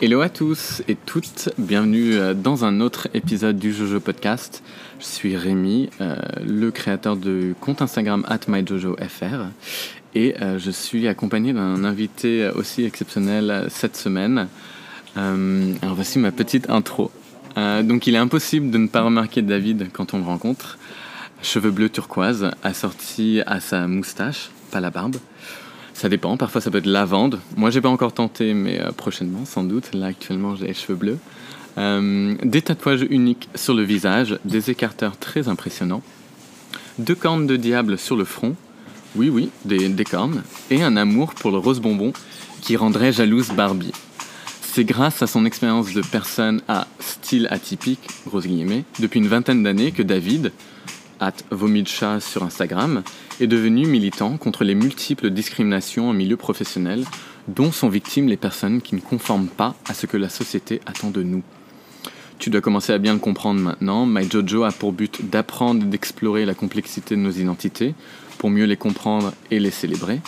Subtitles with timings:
[0.00, 4.62] Hello à tous et toutes, bienvenue euh, dans un autre épisode du Jojo Podcast.
[5.00, 6.14] Je suis Rémi, euh,
[6.46, 9.48] le créateur du compte Instagram MyJojoFR
[10.14, 14.46] et euh, je suis accompagné d'un invité aussi exceptionnel cette semaine.
[15.16, 17.10] alors voici ma petite intro.
[17.56, 20.78] donc il est impossible de ne pas remarquer David quand on le rencontre.
[21.42, 25.16] Cheveux bleus turquoise, assorti à sa moustache, pas la barbe.
[25.98, 27.40] Ça dépend, parfois ça peut être lavande.
[27.56, 29.92] Moi j'ai pas encore tenté, mais euh, prochainement sans doute.
[29.94, 31.18] Là actuellement j'ai les cheveux bleus.
[31.76, 36.04] Euh, des tatouages uniques sur le visage, des écarteurs très impressionnants,
[37.00, 38.54] deux cornes de diable sur le front,
[39.16, 42.12] oui oui, des, des cornes, et un amour pour le rose bonbon
[42.60, 43.92] qui rendrait jalouse Barbie.
[44.62, 49.64] C'est grâce à son expérience de personne à style atypique, grosse guillemets, depuis une vingtaine
[49.64, 50.52] d'années que David,
[51.20, 53.02] at Vomidcha sur Instagram,
[53.40, 57.04] est devenu militant contre les multiples discriminations en milieu professionnel
[57.48, 61.10] dont sont victimes les personnes qui ne conforment pas à ce que la société attend
[61.10, 61.42] de nous.
[62.38, 64.06] Tu dois commencer à bien le comprendre maintenant.
[64.06, 67.94] MyJojo a pour but d'apprendre et d'explorer la complexité de nos identités
[68.38, 70.20] pour mieux les comprendre et les célébrer.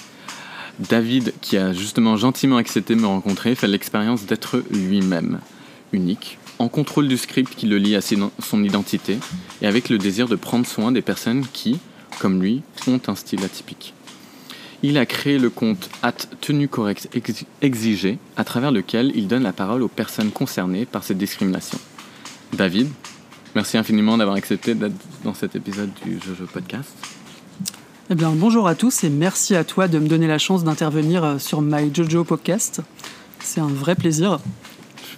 [0.80, 5.40] David, qui a justement gentiment accepté de me rencontrer, fait l'expérience d'être lui-même,
[5.92, 9.18] unique, en contrôle du script qui le lie à son identité
[9.62, 11.78] et avec le désir de prendre soin des personnes qui,
[12.20, 13.94] comme lui, ont un style atypique.
[14.82, 17.08] Il a créé le compte at tenue correcte
[17.62, 21.78] exigée, à travers lequel il donne la parole aux personnes concernées par cette discrimination.
[22.52, 22.88] David,
[23.54, 26.90] merci infiniment d'avoir accepté d'être dans cet épisode du Jojo Podcast.
[28.10, 31.24] Eh bien, bonjour à tous et merci à toi de me donner la chance d'intervenir
[31.24, 32.82] euh, sur My Jojo Podcast.
[33.38, 34.40] C'est un vrai plaisir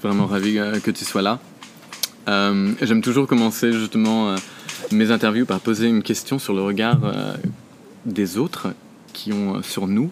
[0.02, 1.38] vraiment ravi euh, que tu sois là.
[2.28, 4.36] Euh, j'aime toujours commencer justement euh,
[4.90, 7.00] mes interviews par poser une question sur le regard
[8.04, 8.68] des autres
[9.12, 10.10] qui ont sur nous.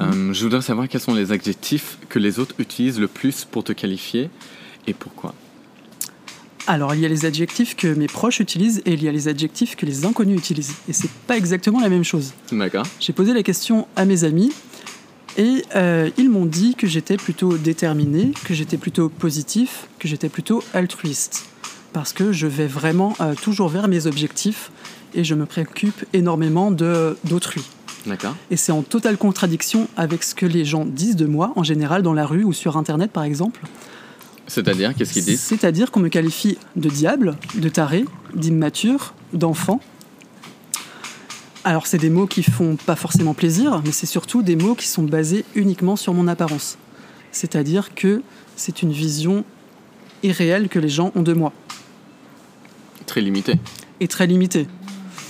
[0.00, 3.72] je voudrais savoir quels sont les adjectifs que les autres utilisent le plus pour te
[3.72, 4.28] qualifier
[4.86, 5.34] et pourquoi.
[6.66, 9.26] Alors, il y a les adjectifs que mes proches utilisent et il y a les
[9.26, 10.74] adjectifs que les inconnus utilisent.
[10.86, 12.34] Et c'est pas exactement la même chose.
[12.52, 12.84] D'accord.
[13.00, 14.52] J'ai posé la question à mes amis
[15.38, 20.28] et euh, ils m'ont dit que j'étais plutôt déterminé, que j'étais plutôt positif, que j'étais
[20.28, 21.46] plutôt altruiste.
[21.92, 24.70] Parce que je vais vraiment euh, toujours vers mes objectifs
[25.14, 27.62] et je me préoccupe énormément d'autrui.
[28.04, 28.34] D'accord.
[28.50, 32.02] Et c'est en totale contradiction avec ce que les gens disent de moi, en général
[32.02, 33.60] dans la rue ou sur Internet par exemple.
[34.48, 35.40] C'est-à-dire, qu'est-ce qu'ils disent?
[35.40, 39.80] C'est-à-dire qu'on me qualifie de diable, de taré, d'immature, d'enfant,
[41.68, 44.88] alors c'est des mots qui font pas forcément plaisir, mais c'est surtout des mots qui
[44.88, 46.78] sont basés uniquement sur mon apparence.
[47.30, 48.22] C'est-à-dire que
[48.56, 49.44] c'est une vision
[50.22, 51.52] irréelle que les gens ont de moi.
[53.04, 53.56] Très limitée.
[54.00, 54.66] Et très limitée.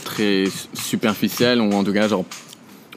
[0.05, 0.45] Très
[0.75, 2.25] superficielle, ou en tout cas genre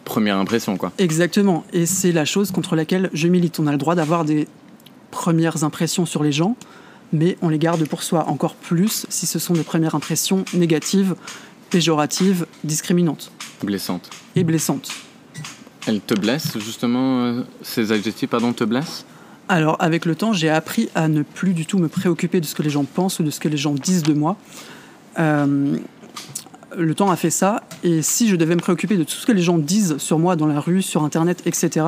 [0.06, 0.91] première impression quoi.
[1.00, 3.59] Exactement, et c'est la chose contre laquelle je milite.
[3.59, 4.47] On a le droit d'avoir des
[5.09, 6.56] premières impressions sur les gens,
[7.12, 11.16] mais on les garde pour soi encore plus si ce sont des premières impressions négatives
[11.71, 13.31] péjorative, discriminante.
[13.63, 14.09] Blessante.
[14.35, 14.91] Et blessante.
[15.87, 19.05] Elle te blesse, justement, euh, ces adjectifs, pardon, te blessent
[19.49, 22.53] Alors, avec le temps, j'ai appris à ne plus du tout me préoccuper de ce
[22.53, 24.37] que les gens pensent ou de ce que les gens disent de moi.
[25.17, 25.77] Euh,
[26.77, 29.31] le temps a fait ça, et si je devais me préoccuper de tout ce que
[29.31, 31.87] les gens disent sur moi dans la rue, sur Internet, etc.,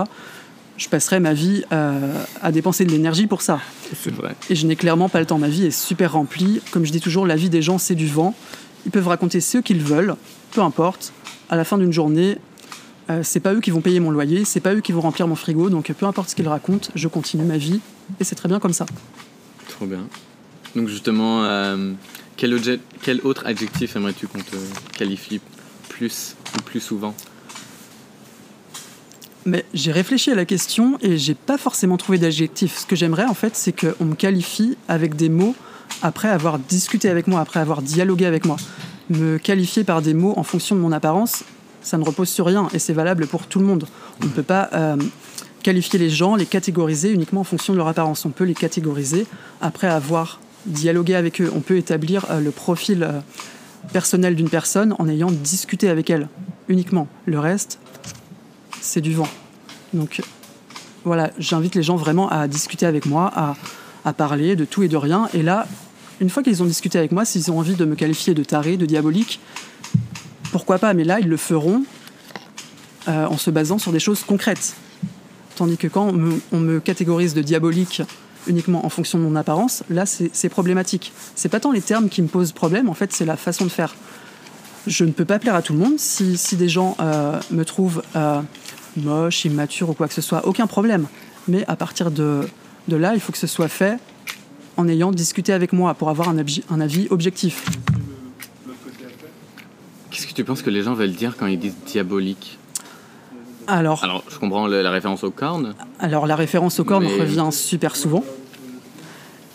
[0.75, 3.59] je passerais ma vie euh, à dépenser de l'énergie pour ça.
[3.93, 4.35] C'est vrai.
[4.49, 5.37] Et je n'ai clairement pas le temps.
[5.37, 6.61] Ma vie est super remplie.
[6.71, 8.33] Comme je dis toujours, la vie des gens, c'est du vent.
[8.85, 10.15] Ils peuvent raconter ce qu'ils veulent,
[10.51, 11.13] peu importe.
[11.49, 12.37] À la fin d'une journée,
[13.09, 15.27] euh, c'est pas eux qui vont payer mon loyer, c'est pas eux qui vont remplir
[15.27, 17.81] mon frigo, donc peu importe ce qu'ils racontent, je continue ma vie
[18.19, 18.85] et c'est très bien comme ça.
[19.69, 20.07] Trop bien.
[20.75, 21.93] Donc justement, euh,
[22.37, 22.57] quel,
[23.01, 24.55] quel, autre adjectif aimerais-tu qu'on te
[24.97, 25.41] qualifie
[25.89, 27.13] plus ou plus souvent?
[29.45, 32.77] Mais j'ai réfléchi à la question et j'ai pas forcément trouvé d'adjectif.
[32.77, 35.55] Ce que j'aimerais en fait, c'est qu'on me qualifie avec des mots
[36.01, 38.57] après avoir discuté avec moi, après avoir dialogué avec moi.
[39.09, 41.43] Me qualifier par des mots en fonction de mon apparence,
[41.81, 43.85] ça ne repose sur rien et c'est valable pour tout le monde.
[44.21, 44.95] On ne peut pas euh,
[45.61, 48.25] qualifier les gens, les catégoriser uniquement en fonction de leur apparence.
[48.25, 49.27] On peut les catégoriser
[49.61, 51.51] après avoir dialogué avec eux.
[51.53, 53.19] On peut établir euh, le profil euh,
[53.91, 56.29] personnel d'une personne en ayant discuté avec elle
[56.69, 57.07] uniquement.
[57.25, 57.79] Le reste,
[58.79, 59.27] c'est du vent.
[59.93, 60.21] Donc
[61.03, 63.55] voilà, j'invite les gens vraiment à discuter avec moi, à,
[64.05, 65.29] à parler de tout et de rien.
[65.33, 65.67] Et là,
[66.19, 68.77] une fois qu'ils ont discuté avec moi, s'ils ont envie de me qualifier de taré,
[68.77, 69.39] de diabolique,
[70.51, 71.83] pourquoi pas Mais là, ils le feront
[73.07, 74.75] euh, en se basant sur des choses concrètes.
[75.55, 76.13] Tandis que quand
[76.51, 78.01] on me, catégorise de diabolique
[78.47, 81.13] uniquement en fonction de mon apparence, là, c'est problématique.
[81.35, 83.69] C'est pas tant les termes qui me posent problème, en fait, c'est la façon de
[83.69, 83.95] faire.
[84.85, 85.93] Je ne peux pas plaire à tout le monde.
[85.97, 88.41] Si, des gens euh, me trouvent euh,
[88.97, 91.07] moche, immature ou quoi que ce soit, aucun problème.
[91.47, 92.47] Mais à partir de
[92.87, 93.97] De là, il faut que ce soit fait
[94.75, 97.65] en ayant discuté avec moi pour avoir un, avis objectif.
[100.09, 102.57] Qu'est-ce que tu penses que les gens veulent dire quand ils disent diabolique?
[103.67, 105.73] Alors, Alors, je comprends la référence aux cornes.
[105.99, 108.23] Alors la référence aux cornes Mais- revient super souvent.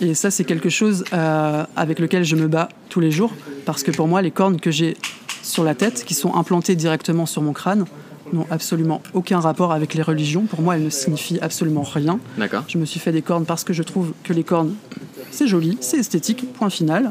[0.01, 3.33] Et ça, c'est quelque chose euh, avec lequel je me bats tous les jours.
[3.67, 4.97] Parce que pour moi, les cornes que j'ai
[5.43, 7.85] sur la tête, qui sont implantées directement sur mon crâne,
[8.33, 10.43] n'ont absolument aucun rapport avec les religions.
[10.43, 12.19] Pour moi, elles ne signifient absolument rien.
[12.37, 12.65] D'accord.
[12.69, 14.75] Je me suis fait des cornes parce que je trouve que les cornes,
[15.31, 17.11] c'est joli, c'est esthétique, point final.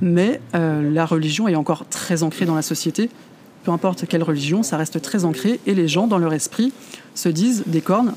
[0.00, 3.10] Mais euh, la religion est encore très ancrée dans la société.
[3.64, 5.60] Peu importe quelle religion, ça reste très ancré.
[5.66, 6.72] Et les gens, dans leur esprit,
[7.14, 8.14] se disent des cornes,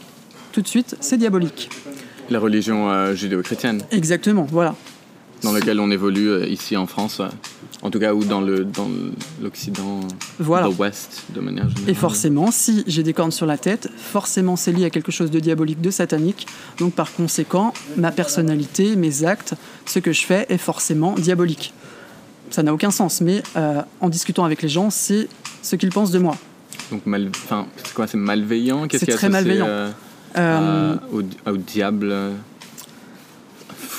[0.51, 1.69] tout de suite, c'est diabolique.
[2.29, 4.75] La religion euh, judéo-chrétienne, Exactement, voilà.
[5.43, 7.21] dans laquelle on évolue euh, ici en France,
[7.81, 8.87] en tout cas, ou dans le dans
[9.41, 9.99] l'Occident,
[10.39, 10.67] Voilà.
[10.67, 11.89] l'Ouest, de manière générale.
[11.89, 15.29] Et forcément, si j'ai des cornes sur la tête, forcément c'est lié à quelque chose
[15.31, 16.47] de diabolique, de satanique.
[16.79, 19.53] Donc par conséquent, ma personnalité, mes actes,
[19.85, 21.73] ce que je fais est forcément diabolique.
[22.49, 25.27] Ça n'a aucun sens, mais euh, en discutant avec les gens, c'est
[25.61, 26.35] ce qu'ils pensent de moi.
[26.91, 27.29] Donc, mal...
[27.43, 28.87] enfin, c'est quoi C'est malveillant?
[28.87, 29.65] Qu'est-ce C'est qui est très malveillant.
[29.67, 29.91] euh,
[30.37, 31.21] Euh, au,
[31.51, 32.13] au diable?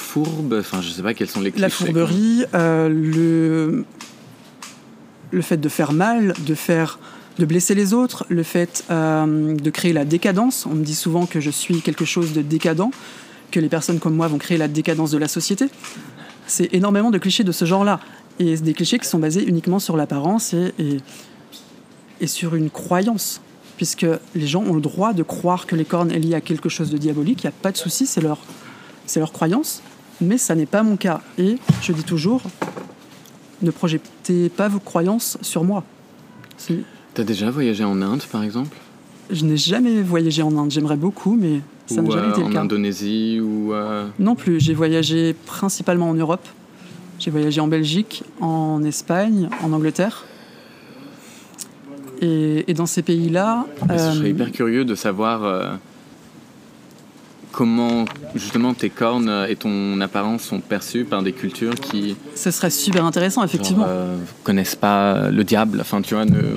[0.09, 1.61] Fourbe Enfin, je sais pas quels sont les clichés.
[1.61, 3.85] la fourberie, euh, le,
[5.31, 6.99] le fait de faire mal, de faire
[7.39, 10.65] de blesser les autres, le fait euh, de créer la décadence.
[10.65, 12.91] On me dit souvent que je suis quelque chose de décadent,
[13.51, 15.67] que les personnes comme moi vont créer la décadence de la société.
[16.47, 18.01] C'est énormément de clichés de ce genre-là.
[18.39, 20.97] Et des clichés qui sont basés uniquement sur l'apparence et, et,
[22.23, 23.43] et sur une croyance.
[23.77, 26.71] Puisque les gens ont le droit de croire que les cornes est liées à quelque
[26.71, 28.39] chose de diabolique, il n'y a pas de souci, c'est leur,
[29.07, 29.83] c'est leur croyance.
[30.21, 31.21] Mais ça n'est pas mon cas.
[31.39, 32.43] Et je dis toujours,
[33.63, 35.85] ne projetez pas vos croyances sur moi.
[37.15, 38.77] T'as déjà voyagé en Inde, par exemple?
[39.31, 40.71] Je n'ai jamais voyagé en Inde.
[40.71, 42.61] J'aimerais beaucoup, mais ça n'a jamais euh, été en le cas.
[42.63, 44.61] Indonésie ou euh, Non plus.
[44.61, 46.47] J'ai voyagé principalement en Europe.
[47.19, 50.25] J'ai voyagé en Belgique, en Espagne, en Angleterre.
[52.21, 55.73] Et, et dans ces pays-là, Je serais euh, hyper curieux de savoir euh,
[57.53, 58.05] comment
[58.35, 63.05] justement tes cornes et ton apparence sont perçues par des cultures qui ce serait super
[63.05, 63.85] intéressant, effectivement.
[63.85, 66.57] genre, euh, connaissent pas le diable, enfin tu vois, ne-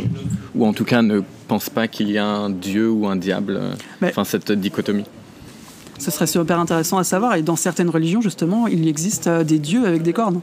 [0.55, 3.59] ou en tout cas ne pensent pas qu'il y a un dieu ou un diable,
[4.01, 5.05] Mais- enfin cette dichotomie.
[5.97, 7.35] Ce serait super intéressant à savoir.
[7.35, 10.41] Et dans certaines religions, justement, il existe euh, des dieux avec des cornes.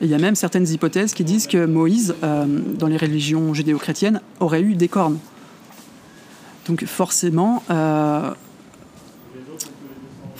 [0.00, 2.46] Et il y a même certaines hypothèses qui disent que Moïse, euh,
[2.78, 5.18] dans les religions judéo-chrétiennes, aurait eu des cornes.
[6.66, 8.30] Donc forcément, euh,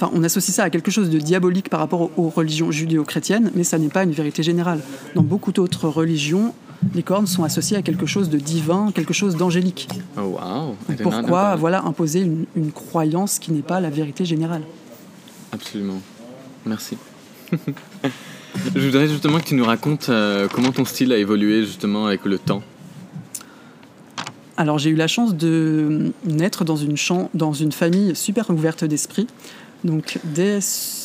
[0.01, 3.51] enfin, on associe ça à quelque chose de diabolique par rapport aux, aux religions judéo-chrétiennes,
[3.55, 4.81] mais ça n'est pas une vérité générale.
[5.15, 6.55] Dans beaucoup d'autres religions,
[6.95, 9.89] les cornes sont associées à quelque chose de divin, quelque chose d'angélique.
[10.17, 10.77] Oh wow!
[11.03, 14.63] Pourquoi voilà, imposer une, une croyance qui n'est pas la vérité générale?
[15.53, 16.01] Absolument.
[16.65, 16.97] Merci.
[18.75, 22.25] Je voudrais justement que tu nous racontes euh, comment ton style a évolué justement avec
[22.25, 22.63] le temps.
[24.57, 28.85] Alors j'ai eu la chance de naître dans une, champ- dans une famille super ouverte
[28.85, 29.27] d'esprit.
[29.85, 30.59] Donc dès,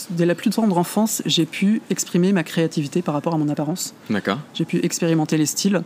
[0.09, 3.93] dès la plus tendre enfance, j'ai pu exprimer ma créativité par rapport à mon apparence.
[4.09, 4.39] D'accord.
[4.53, 5.81] J'ai pu expérimenter les styles.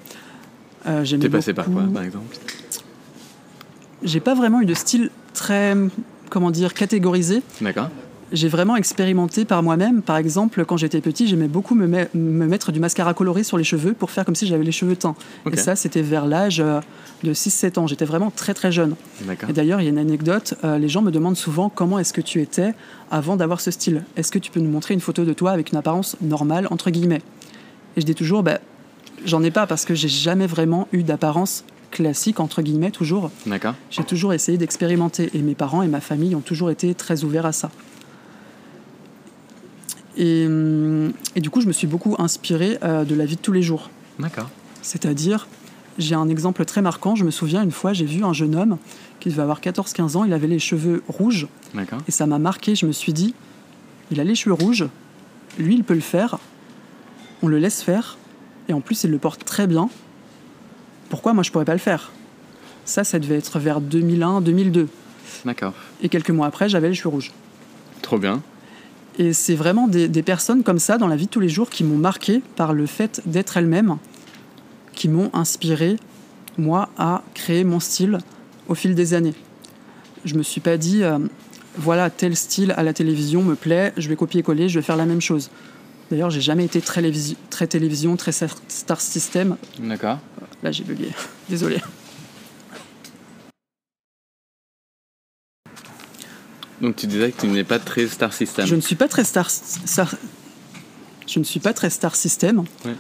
[0.88, 2.38] Euh, T'es passé par quoi par exemple?
[4.01, 5.75] J'ai pas vraiment eu de style très,
[6.30, 7.41] comment dire, catégorisé.
[7.62, 7.89] D'accord.
[8.31, 10.01] J'ai vraiment expérimenté par moi-même.
[10.03, 13.58] Par exemple, quand j'étais petit, j'aimais beaucoup me, met- me mettre du mascara coloré sur
[13.58, 15.15] les cheveux pour faire comme si j'avais les cheveux teints.
[15.48, 16.80] Et ça, c'était vers l'âge euh,
[17.24, 17.88] de 6-7 ans.
[17.88, 18.96] J'étais vraiment très très jeune.
[19.50, 22.13] Et d'ailleurs, il y a une anecdote, euh, les gens me demandent souvent comment est-ce
[22.13, 22.74] que tu étais
[23.10, 24.03] avant d'avoir ce style?
[24.15, 26.92] Est-ce que tu peux nous montrer une photo de toi avec une apparence normale, entre
[26.92, 27.22] guillemets?
[27.98, 28.60] Et je dis toujours, bah,
[29.25, 33.32] j'en ai pas parce que j'ai jamais vraiment eu d'apparence classique, entre guillemets, toujours.
[33.48, 33.74] D'accord.
[33.89, 37.48] J'ai toujours essayé d'expérimenter et mes parents et ma famille ont toujours été très ouverts
[37.48, 37.72] à ça.
[40.20, 43.42] Et, hum, et du coup, je me suis beaucoup inspiré euh, de la vie de
[43.42, 43.90] tous les jours.
[44.20, 44.50] D'accord.
[44.82, 45.48] C'est-à-dire,
[45.98, 47.16] j'ai un exemple très marquant.
[47.16, 48.78] Je me souviens, une fois, j'ai vu un jeune homme
[49.20, 50.26] qui devait avoir 14-15 ans.
[50.26, 52.00] Il avait les cheveux rouges D'accord.
[52.08, 52.76] et ça m'a marqué.
[52.76, 53.34] Je me suis dit,
[54.12, 54.86] il a les cheveux rouges.
[55.58, 56.38] Lui, il peut le faire.
[57.42, 58.18] On le laisse faire.
[58.68, 59.90] Et en plus, il le porte très bien.
[61.10, 62.12] Pourquoi moi, je pourrais pas le faire?
[62.86, 64.88] Ça, ça devait être vers 2001-2002.
[65.46, 65.74] D'accord.
[66.02, 67.32] Et quelques mois après, j'avais les cheveux rouges.
[68.02, 68.42] Trop bien.
[69.18, 71.70] Et c'est vraiment des, des personnes comme ça dans la vie de tous les jours
[71.70, 73.98] qui m'ont marqué par le fait d'être elles-mêmes,
[74.94, 75.98] qui m'ont inspiré,
[76.58, 78.20] moi, à créer mon style
[78.68, 79.34] au fil des années.
[80.25, 81.18] Je me suis pas dit, euh,
[81.78, 85.06] voilà, tel style à la télévision me plaît, je vais copier-coller, je vais faire la
[85.06, 85.50] même chose.
[86.12, 87.04] D'ailleurs, j'ai jamais été très,
[87.50, 89.58] très télévision, très star star system.
[89.80, 90.20] D'accord.
[90.63, 91.10] Là, j'ai bugué.
[91.50, 91.78] Désolé.
[96.81, 98.65] Donc tu disais que tu n'es pas très star system.
[98.65, 100.15] Je ne suis pas très star, star-
[101.27, 102.59] je ne suis pas très star system.
[102.86, 102.95] Ouais.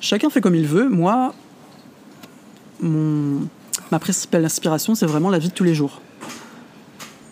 [0.00, 0.88] Chacun fait comme il veut.
[0.88, 1.34] Moi,
[2.80, 3.46] mon,
[3.90, 6.00] ma principale inspiration, c'est vraiment la vie de tous les jours.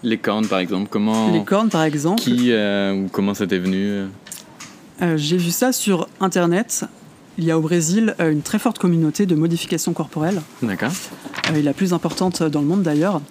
[0.02, 1.30] Les cornes, par exemple, comment...
[1.30, 2.20] Les cornes, par exemple.
[2.20, 4.06] Qui euh, ou comment ça t'est venu euh?
[5.00, 6.84] Euh, J'ai vu ça sur Internet.
[7.38, 10.90] Il y a au Brésil une très forte communauté de modifications corporelles, D'accord.
[11.50, 13.22] euh, la plus importante dans le monde d'ailleurs.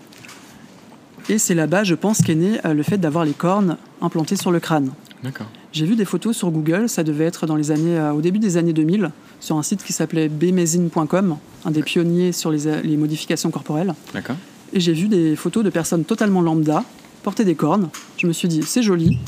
[1.30, 4.52] Et c'est là-bas, je pense, qu'est né euh, le fait d'avoir les cornes implantées sur
[4.52, 4.92] le crâne.
[5.24, 5.48] D'accord.
[5.72, 8.40] J'ai vu des photos sur Google, ça devait être dans les années, euh, au début
[8.40, 12.82] des années 2000, sur un site qui s'appelait bmezine.com, un des pionniers sur les, euh,
[12.82, 13.94] les modifications corporelles.
[14.14, 14.36] D'accord.
[14.74, 16.84] Et j'ai vu des photos de personnes totalement lambda
[17.24, 17.90] porter des cornes.
[18.18, 19.20] Je me suis dit, c'est joli.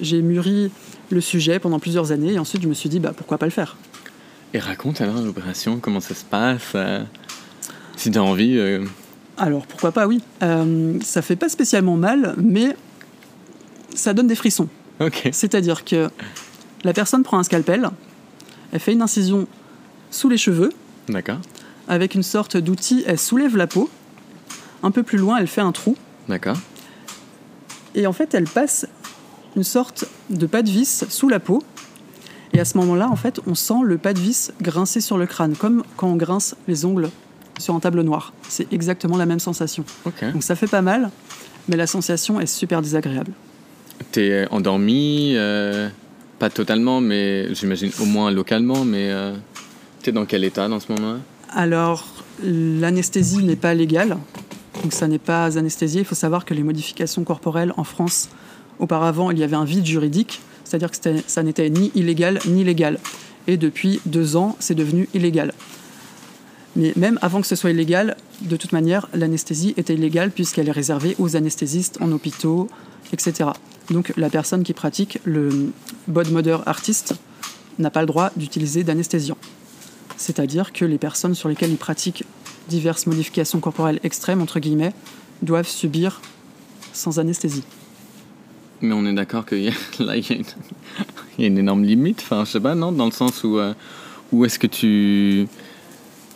[0.00, 0.70] J'ai mûri
[1.10, 3.52] le sujet pendant plusieurs années et ensuite je me suis dit, bah, pourquoi pas le
[3.52, 3.76] faire?
[4.52, 7.02] Et raconte alors l'opération, comment ça se passe euh,
[7.96, 8.56] Si t'as envie.
[8.58, 8.84] euh,
[9.40, 10.22] Alors pourquoi pas, oui.
[10.42, 12.76] Euh, ça fait pas spécialement mal, mais
[13.94, 14.68] ça donne des frissons.
[15.32, 16.10] C'est-à-dire que
[16.84, 17.88] la personne prend un scalpel,
[18.70, 19.46] elle fait une incision
[20.10, 20.70] sous les cheveux,
[21.08, 21.38] D'accord.
[21.88, 23.88] avec une sorte d'outil, elle soulève la peau.
[24.82, 25.96] Un peu plus loin, elle fait un trou.
[26.28, 26.58] D'accord.
[27.94, 28.86] Et en fait, elle passe
[29.56, 31.62] une sorte de pas de vis sous la peau.
[32.52, 35.26] Et à ce moment-là, en fait, on sent le pas de vis grincer sur le
[35.26, 37.08] crâne, comme quand on grince les ongles
[37.60, 38.32] sur un tableau noir.
[38.48, 39.84] C'est exactement la même sensation.
[40.32, 41.10] Donc ça fait pas mal,
[41.68, 43.32] mais la sensation est super désagréable.
[44.12, 45.88] T'es endormi, euh,
[46.38, 49.34] pas totalement, mais j'imagine au moins localement, mais euh,
[50.02, 51.18] t'es dans quel état dans ce moment-là?
[51.52, 52.06] Alors,
[52.42, 54.16] l'anesthésie n'est pas légale,
[54.82, 56.00] donc ça n'est pas anesthésié.
[56.00, 58.28] Il faut savoir que les modifications corporelles en France,
[58.78, 62.98] auparavant, il y avait un vide juridique, c'est-à-dire que ça n'était ni illégal ni légal.
[63.46, 65.52] Et depuis deux ans, c'est devenu illégal.
[66.76, 70.72] Mais même avant que ce soit illégal, de toute manière, l'anesthésie était illégale puisqu'elle est
[70.72, 72.68] réservée aux anesthésistes en hôpitaux,
[73.12, 73.50] etc.
[73.90, 75.72] Donc la personne qui pratique le
[76.06, 77.14] bod mother artist
[77.78, 79.36] n'a pas le droit d'utiliser d'anesthésiant.
[80.16, 82.24] C'est-à-dire que les personnes sur lesquelles ils pratiquent
[82.68, 84.92] diverses modifications corporelles extrêmes, entre guillemets,
[85.42, 86.20] doivent subir
[86.92, 87.64] sans anesthésie.
[88.82, 89.56] Mais on est d'accord que
[90.02, 90.44] là, il
[91.38, 93.58] il y a une énorme limite, enfin, je sais pas, non Dans le sens où,
[93.58, 93.72] euh,
[94.32, 95.46] où est-ce que tu.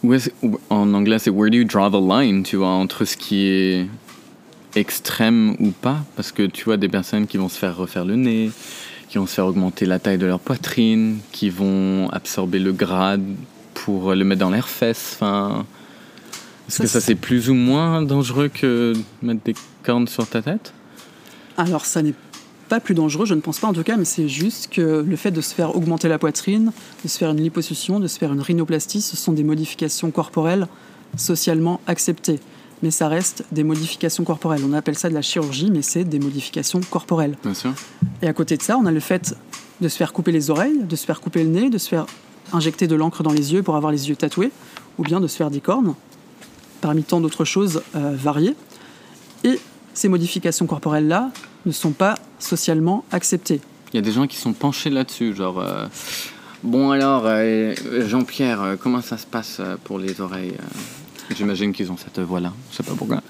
[0.05, 3.17] Où où- en anglais, c'est where do you draw the line, tu vois, entre ce
[3.17, 3.87] qui est
[4.75, 5.99] extrême ou pas?
[6.17, 8.51] Parce que tu vois des personnes qui vont se faire refaire le nez,
[9.09, 13.17] qui vont se faire augmenter la taille de leur poitrine, qui vont absorber le gras
[13.73, 15.65] pour le mettre dans leurs fesses, enfin.
[16.69, 18.93] Est-ce que ça c'est- c'est plus ou moins dangereux que
[19.23, 20.73] mettre des cornes sur ta tête?
[21.57, 22.15] Alors ça n'est
[22.69, 25.17] pas plus dangereux, je ne pense pas en tout cas, mais c'est juste que le
[25.17, 28.33] fait de se faire augmenter la poitrine, de se faire une liposuction, de se faire
[28.33, 30.67] une rhinoplastie, ce sont des modifications corporelles
[31.17, 32.41] socialement acceptées.
[32.83, 34.63] Mais ça reste des modifications corporelles.
[34.69, 37.37] On appelle ça de la chirurgie, mais c'est des modifications corporelles.
[37.43, 37.73] Bien sûr.
[38.21, 39.35] Et à côté de ça, on a le fait
[39.81, 42.07] de se faire couper les oreilles, de se faire couper le nez, de se faire
[42.53, 44.51] injecter de l'encre dans les yeux pour avoir les yeux tatoués,
[44.99, 45.95] ou bien de se faire des cornes,
[46.81, 48.55] parmi tant d'autres choses euh, variées.
[49.45, 49.59] Et
[49.95, 51.31] ces modifications corporelles-là
[51.67, 53.61] ne sont pas socialement acceptées.
[53.93, 55.61] Il y a des gens qui sont penchés là-dessus, genre.
[55.61, 55.87] euh,
[56.63, 57.75] bon alors, euh,
[58.07, 60.55] Jean-Pierre, euh, comment ça se passe euh, pour les oreilles
[61.35, 62.53] J'imagine qu'ils ont cette voix-là.
[62.71, 63.23] Je sais pas pourquoi.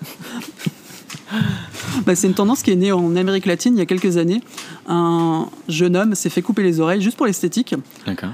[2.07, 4.41] Bah, c'est une tendance qui est née en Amérique latine il y a quelques années.
[4.87, 7.75] Un jeune homme s'est fait couper les oreilles juste pour l'esthétique.
[8.07, 8.31] D'accord.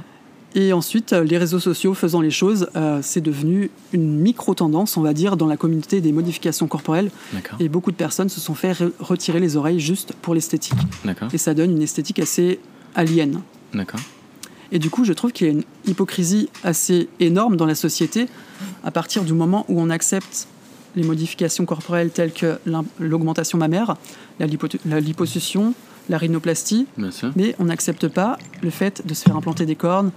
[0.56, 5.00] Et ensuite, euh, les réseaux sociaux faisant les choses, euh, c'est devenu une micro-tendance, on
[5.02, 7.10] va dire, dans la communauté des modifications corporelles.
[7.60, 10.74] Et beaucoup de personnes se sont fait re- retirer les oreilles juste pour l'esthétique.
[11.32, 12.58] Et ça donne une esthétique assez
[12.96, 13.42] alien.
[13.74, 14.00] D'accord.
[14.72, 18.26] Et du coup, je trouve qu'il y a une hypocrisie assez énorme dans la société
[18.84, 20.48] à partir du moment où on accepte
[20.96, 22.58] les modifications corporelles telles que
[22.98, 23.96] l'augmentation mammaire,
[24.40, 25.74] la, lipo- la liposuction,
[26.08, 26.86] la rhinoplastie,
[27.36, 30.10] mais on n'accepte pas le fait de se faire implanter des cornes,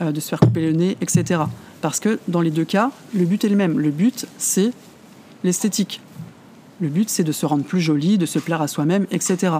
[0.00, 1.42] euh, de se faire couper le nez, etc.
[1.80, 3.78] Parce que dans les deux cas, le but est le même.
[3.78, 4.72] Le but, c'est
[5.44, 6.00] l'esthétique.
[6.80, 9.54] Le but, c'est de se rendre plus joli, de se plaire à soi-même, etc.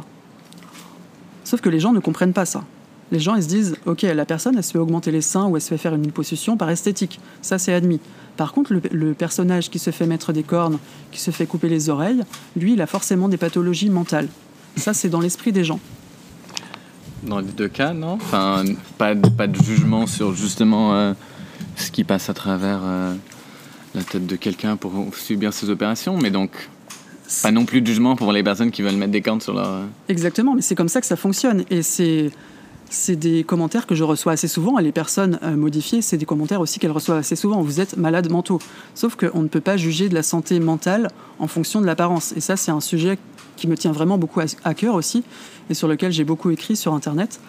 [1.45, 2.65] Sauf que les gens ne comprennent pas ça.
[3.13, 5.57] Les gens, ils se disent, ok, la personne, elle se fait augmenter les seins ou
[5.57, 7.19] elle se fait faire une liposuction par esthétique.
[7.43, 8.01] Ça, c'est admis.
[8.37, 10.79] Par contre, le, le personnage qui se fait mettre des cornes,
[11.11, 12.23] qui se fait couper les oreilles,
[12.57, 14.29] lui, il a forcément des pathologies mentales.
[14.77, 15.81] Ça, c'est dans l'esprit des gens.
[17.23, 18.15] Dans les deux cas, non?
[18.15, 18.65] Enfin,
[18.99, 21.13] pas, de- pas de jugement sur justement euh,
[21.77, 23.15] ce qui passe à travers euh,
[23.95, 26.51] la tête de quelqu'un pour subir ces opérations, mais donc
[27.43, 29.83] pas non plus de jugement pour les personnes qui veulent mettre des cornes sur leur.
[30.09, 31.65] Exactement, mais c'est comme ça que ça fonctionne.
[31.71, 32.31] Et c'est
[32.91, 36.27] c'est des commentaires que je reçois assez souvent, et les personnes euh, modifiées, c'est des
[36.27, 37.63] commentaires aussi qu'elles reçoivent assez souvent.
[37.63, 38.59] Vous êtes malade mentaux.
[38.95, 42.33] Sauf qu'on ne peut pas juger de la santé mentale en fonction de l'apparence.
[42.33, 43.19] Et ça, c'est un sujet
[43.57, 45.23] qui me tient vraiment beaucoup à cœur aussi,
[45.71, 47.41] et sur lequel j'ai beaucoup écrit sur Internet.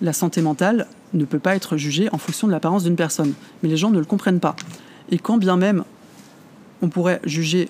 [0.00, 3.32] La santé mentale ne peut pas être jugée en fonction de l'apparence d'une personne.
[3.62, 4.54] Mais les gens ne le comprennent pas.
[5.10, 5.84] Et quand bien même
[6.82, 7.68] on pourrait juger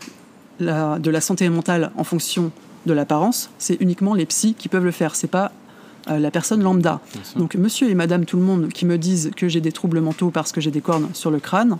[0.58, 2.50] de la santé mentale en fonction
[2.86, 5.14] de l'apparence, c'est uniquement les psys qui peuvent le faire.
[5.14, 5.52] C'est pas
[6.06, 7.00] la personne lambda.
[7.36, 10.30] Donc monsieur et madame tout le monde qui me disent que j'ai des troubles mentaux
[10.30, 11.78] parce que j'ai des cornes sur le crâne,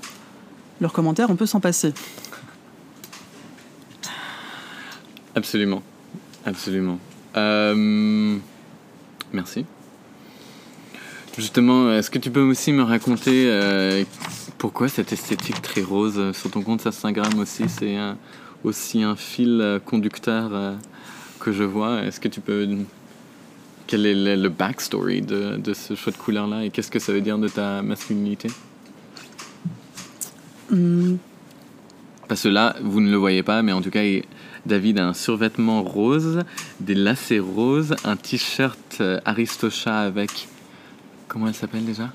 [0.80, 1.92] leurs commentaires, on peut s'en passer.
[5.35, 5.83] Absolument.
[6.45, 6.99] Absolument.
[7.37, 8.37] Euh,
[9.33, 9.64] merci.
[11.37, 14.04] Justement, est-ce que tu peux aussi me raconter euh,
[14.56, 17.97] pourquoi cette esthétique très rose sur ton compte Instagram aussi C'est
[18.64, 20.76] aussi un fil conducteur
[21.40, 22.02] que je vois?
[22.02, 22.66] Est-ce que tu peux
[23.87, 27.21] quel est le, backstory de, de, ce choix de couleur-là et qu'est-ce que ça veut
[27.21, 28.49] dire de ta masculinité?
[30.71, 31.16] Hmm.
[32.28, 34.02] Parce que là, vous ne le voyez pas, mais en tout cas,
[34.66, 36.43] David a un survêtement rose,
[36.81, 40.49] des lacets roses, un t-shirt euh, Aristocha avec.
[41.28, 42.11] Comment elle s'appelle déjà?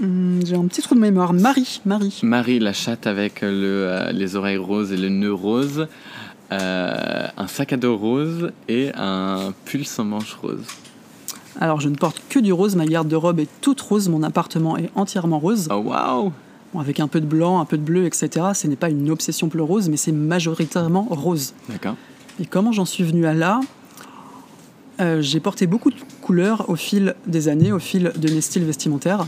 [0.00, 1.32] Hmm, J'ai un petit trou de mémoire.
[1.32, 1.80] Marie.
[1.86, 5.86] Marie, Marie la chatte avec le, euh, les oreilles roses et le nœud rose.
[6.52, 10.64] Euh, un sac à dos rose et un pull sans manches rose.
[11.60, 14.90] Alors, je ne porte que du rose, ma garde-robe est toute rose, mon appartement est
[14.94, 15.68] entièrement rose.
[15.70, 16.32] Oh, waouh
[16.78, 18.46] Avec un peu de blanc, un peu de bleu, etc.
[18.54, 21.54] Ce n'est pas une obsession pour le rose, mais c'est majoritairement rose.
[21.68, 21.94] D'accord.
[22.40, 23.60] Et comment j'en suis venu à là?
[25.00, 28.64] Euh, J'ai porté beaucoup de couleurs au fil des années, au fil de mes styles
[28.64, 29.26] vestimentaires,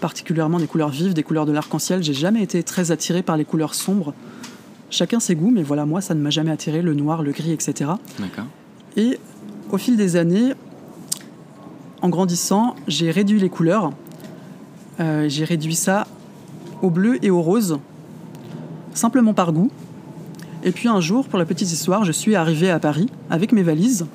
[0.00, 2.02] particulièrement des couleurs vives, des couleurs de l'arc-en-ciel.
[2.02, 4.14] J'ai jamais été très attiré par les couleurs sombres.
[4.94, 7.50] Chacun ses goûts, mais voilà, moi, ça ne m'a jamais attiré, le noir, le gris,
[7.50, 7.90] etc.
[8.20, 8.44] D'accord.
[8.96, 9.18] Et
[9.72, 10.52] au fil des années,
[12.00, 13.90] en grandissant, j'ai réduit les couleurs.
[15.00, 16.06] Euh, j'ai réduit ça
[16.80, 17.80] au bleu et au rose,
[18.92, 19.72] simplement par goût.
[20.62, 23.64] Et puis un jour, pour la petite histoire, je suis arrivé à Paris avec mes
[23.64, 24.06] valises.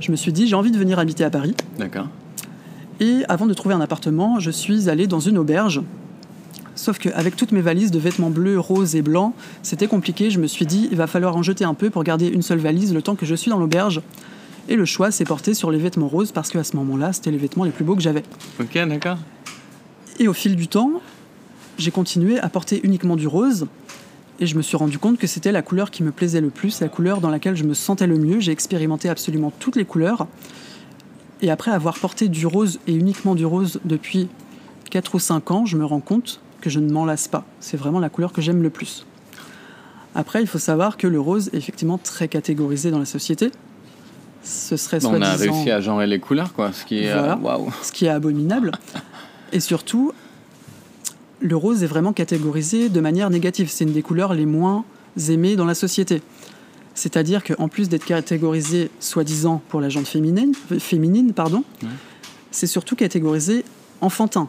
[0.00, 1.54] Je me suis dit, j'ai envie de venir habiter à Paris.
[1.78, 2.08] D'accord.
[3.00, 5.80] Et avant de trouver un appartement, je suis allé dans une auberge
[6.80, 10.30] Sauf qu'avec toutes mes valises de vêtements bleus, roses et blancs, c'était compliqué.
[10.30, 12.58] Je me suis dit, il va falloir en jeter un peu pour garder une seule
[12.58, 14.00] valise le temps que je suis dans l'auberge.
[14.66, 17.36] Et le choix s'est porté sur les vêtements roses parce qu'à ce moment-là, c'était les
[17.36, 18.22] vêtements les plus beaux que j'avais.
[18.58, 19.18] Ok, d'accord.
[20.18, 21.02] Et au fil du temps,
[21.76, 23.66] j'ai continué à porter uniquement du rose.
[24.38, 26.80] Et je me suis rendu compte que c'était la couleur qui me plaisait le plus,
[26.80, 28.40] la couleur dans laquelle je me sentais le mieux.
[28.40, 30.26] J'ai expérimenté absolument toutes les couleurs.
[31.42, 34.28] Et après avoir porté du rose et uniquement du rose depuis
[34.88, 37.44] 4 ou 5 ans, je me rends compte que je ne m'en lasse pas.
[37.60, 39.06] C'est vraiment la couleur que j'aime le plus.
[40.14, 43.50] Après, il faut savoir que le rose est effectivement très catégorisé dans la société.
[44.42, 47.34] Ce serait On a réussi à genrer les couleurs, quoi, ce qui est, euh,
[47.82, 48.72] ce qui est abominable.
[49.52, 50.12] Et surtout,
[51.40, 53.68] le rose est vraiment catégorisé de manière négative.
[53.70, 54.84] C'est une des couleurs les moins
[55.28, 56.22] aimées dans la société.
[56.94, 61.64] C'est-à-dire qu'en plus d'être catégorisé soi-disant pour la jante féminine, féminine pardon,
[62.50, 63.64] c'est surtout catégorisé
[64.00, 64.48] enfantin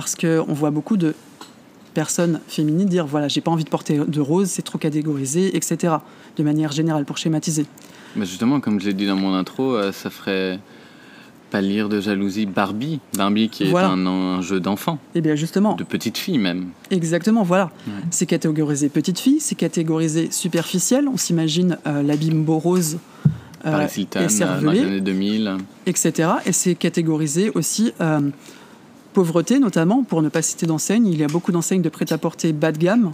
[0.00, 1.14] parce qu'on voit beaucoup de
[1.94, 5.94] personnes féminines dire voilà, j'ai pas envie de porter de rose, c'est trop catégorisé, etc.
[6.36, 7.64] De manière générale, pour schématiser.
[8.14, 10.60] Mais justement, comme je l'ai dit dans mon intro, euh, ça ferait
[11.50, 13.00] pas lire de jalousie Barbie.
[13.16, 14.98] Barbie qui est un, jeu d'enfant.
[15.14, 15.76] Et eh bien justement.
[15.76, 16.68] De petite fille même.
[16.90, 17.70] Exactement, voilà.
[18.10, 21.08] C'est catégorisé petite fille, c'est catégorisé superficiel.
[21.08, 22.98] On s'imagine euh, la bimbo rose.
[23.64, 25.56] Euh, Paris Hilton, années 2000.
[25.86, 26.28] Etc.
[26.44, 27.94] Et c'est catégorisé aussi
[29.16, 31.06] pauvreté notamment, pour ne pas citer d'enseignes.
[31.06, 33.12] Il y a beaucoup d'enseignes de prêt-à-porter bas de gamme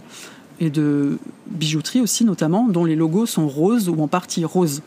[0.59, 4.81] et de bijouterie aussi notamment, dont les logos sont roses ou en partie roses.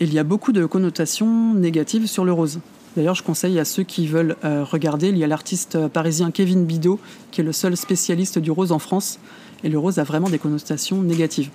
[0.00, 2.60] Il y a beaucoup de connotations négatives sur le rose.
[2.96, 6.64] D'ailleurs, je conseille à ceux qui veulent euh, regarder, il y a l'artiste parisien Kevin
[6.64, 6.98] Bidot,
[7.30, 9.18] qui est le seul spécialiste du rose en France,
[9.62, 11.50] et le rose a vraiment des connotations négatives.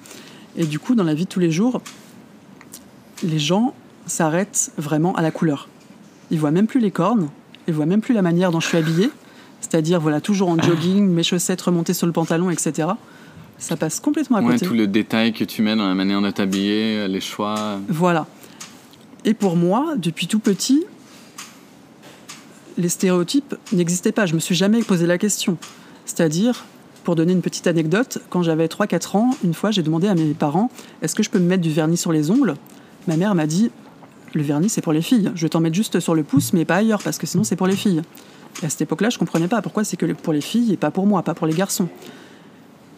[0.58, 1.82] Et du coup, dans la vie de tous les jours,
[3.23, 3.73] les gens
[4.05, 5.67] s'arrêtent vraiment à la couleur.
[6.29, 7.29] Ils voient même plus les cornes,
[7.71, 9.10] ne voit même plus la manière dont je suis habillée,
[9.62, 12.89] c'est-à-dire voilà toujours en jogging, mes chaussettes remontées sur le pantalon, etc.
[13.58, 14.65] Ça passe complètement à côté.
[14.65, 17.79] tout le détail que tu mets dans la manière de t'habiller, les choix.
[17.89, 18.25] Voilà.
[19.25, 20.86] Et pour moi, depuis tout petit,
[22.77, 24.25] les stéréotypes n'existaient pas.
[24.25, 25.58] Je me suis jamais posé la question.
[26.05, 26.65] C'est-à-dire,
[27.03, 30.34] pour donner une petite anecdote, quand j'avais 3-4 ans, une fois, j'ai demandé à mes
[30.34, 32.55] parents est-ce que je peux me mettre du vernis sur les ongles?
[33.08, 33.71] Ma mère m'a dit
[34.33, 35.31] le vernis c'est pour les filles.
[35.35, 37.55] Je vais t'en mettre juste sur le pouce, mais pas ailleurs, parce que sinon c'est
[37.55, 38.01] pour les filles.
[38.61, 40.91] Et à cette époque-là, je comprenais pas pourquoi c'est que pour les filles et pas
[40.91, 41.87] pour moi, pas pour les garçons.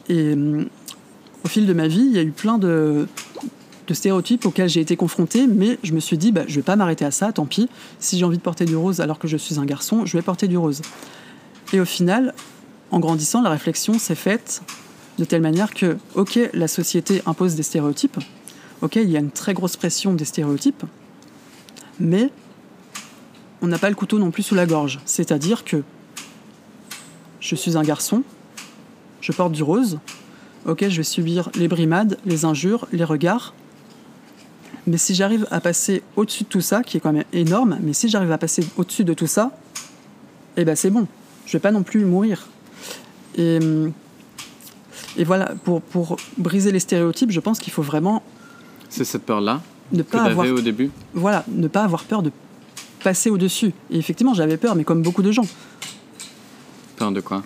[0.09, 0.67] Et hum,
[1.43, 3.07] au fil de ma vie, il y a eu plein de,
[3.87, 6.75] de stéréotypes auxquels j'ai été confrontée, mais je me suis dit, bah, je vais pas
[6.75, 7.69] m'arrêter à ça, tant pis.
[7.99, 10.23] Si j'ai envie de porter du rose alors que je suis un garçon, je vais
[10.23, 10.81] porter du rose.
[11.73, 12.33] Et au final,
[12.91, 14.61] en grandissant, la réflexion s'est faite
[15.17, 18.17] de telle manière que, ok, la société impose des stéréotypes,
[18.81, 20.83] ok, il y a une très grosse pression des stéréotypes,
[22.01, 22.29] mais
[23.61, 24.99] on n'a pas le couteau non plus sous la gorge.
[25.05, 25.83] C'est-à-dire que
[27.39, 28.23] je suis un garçon,
[29.21, 29.99] je porte du rose,
[30.65, 33.53] ok, je vais subir les brimades, les injures, les regards,
[34.87, 37.93] mais si j'arrive à passer au-dessus de tout ça, qui est quand même énorme, mais
[37.93, 39.51] si j'arrive à passer au-dessus de tout ça,
[40.57, 41.07] eh ben c'est bon.
[41.45, 42.47] Je vais pas non plus mourir.
[43.37, 43.59] Et,
[45.23, 48.23] voilà, pour, pour briser les stéréotypes, je pense qu'il faut vraiment.
[48.89, 49.61] C'est cette peur-là
[49.91, 52.31] ne que pas avoir au début Voilà, ne pas avoir peur de
[53.03, 53.73] passer au-dessus.
[53.89, 55.45] Et effectivement, j'avais peur, mais comme beaucoup de gens.
[56.97, 57.43] Peur de quoi?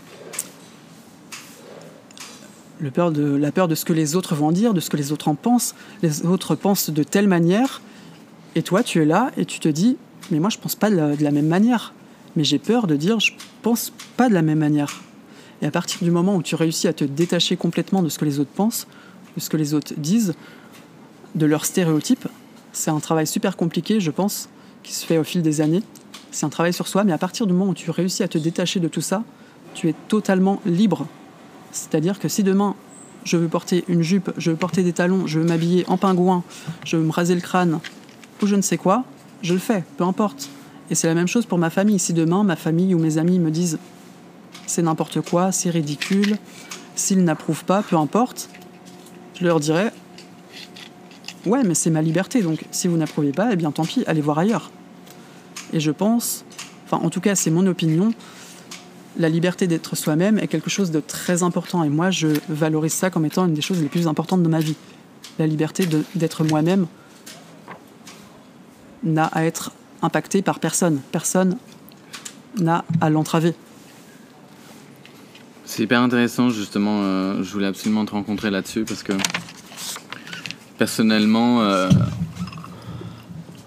[2.80, 4.98] Le peur de, la peur de ce que les autres vont dire, de ce que
[4.98, 5.76] les autres en pensent.
[6.04, 7.82] Les autres pensent de telle manière,
[8.56, 9.98] et toi, tu es là et tu te dis,
[10.32, 11.94] mais moi, je pense pas de la, de la même manière.
[12.36, 13.32] Mais j'ai peur de dire, je
[13.62, 15.02] pense pas de la même manière.
[15.62, 18.26] Et à partir du moment où tu réussis à te détacher complètement de ce que
[18.26, 18.88] les autres pensent,
[19.36, 20.34] de ce que les autres disent,
[21.36, 22.28] de leurs stéréotypes,
[22.74, 24.50] c'est un travail super compliqué, je pense,
[24.84, 25.84] qui se fait au fil des années.
[26.32, 28.38] C'est un travail sur soi, mais à partir du moment où tu réussis à te
[28.38, 29.24] détacher de tout ça,
[29.74, 31.08] tu es totalement libre
[31.76, 32.76] c'est-à-dire que si demain
[33.24, 36.43] je veux porter une jupe, je veux porter des talons, je veux m'habiller en pingouin,
[36.86, 37.80] je veux me raser le crâne
[38.41, 39.04] ou je ne sais quoi,
[39.41, 40.50] je le fais, peu importe.
[40.89, 42.00] Et c'est la même chose pour ma famille.
[42.00, 43.80] Si demain ma famille ou mes amis me disent
[44.67, 46.38] c'est n'importe quoi, c'est ridicule,
[46.95, 48.50] s'ils n'approuvent pas, peu importe,
[49.39, 49.91] je leur dirais
[51.46, 54.22] ouais, mais c'est ma liberté, donc si vous n'approuvez pas, eh bien tant pis, allez
[54.22, 54.72] voir ailleurs.
[55.74, 56.46] Et je pense,
[56.86, 58.14] enfin en tout cas c'est mon opinion,
[59.18, 61.84] la liberté d'être soi-même est quelque chose de très important.
[61.84, 64.60] Et moi, je valorise ça comme étant une des choses les plus importantes de ma
[64.60, 64.76] vie.
[65.40, 66.88] La liberté d'être moi-même
[69.04, 71.00] n'a à être impactée par personne.
[71.12, 71.58] Personne
[72.58, 73.54] n'a à l'entraver.
[75.66, 77.02] C'est hyper intéressant, justement.
[77.02, 79.14] Euh, je voulais absolument te rencontrer là-dessus parce que
[80.78, 81.90] personnellement, euh,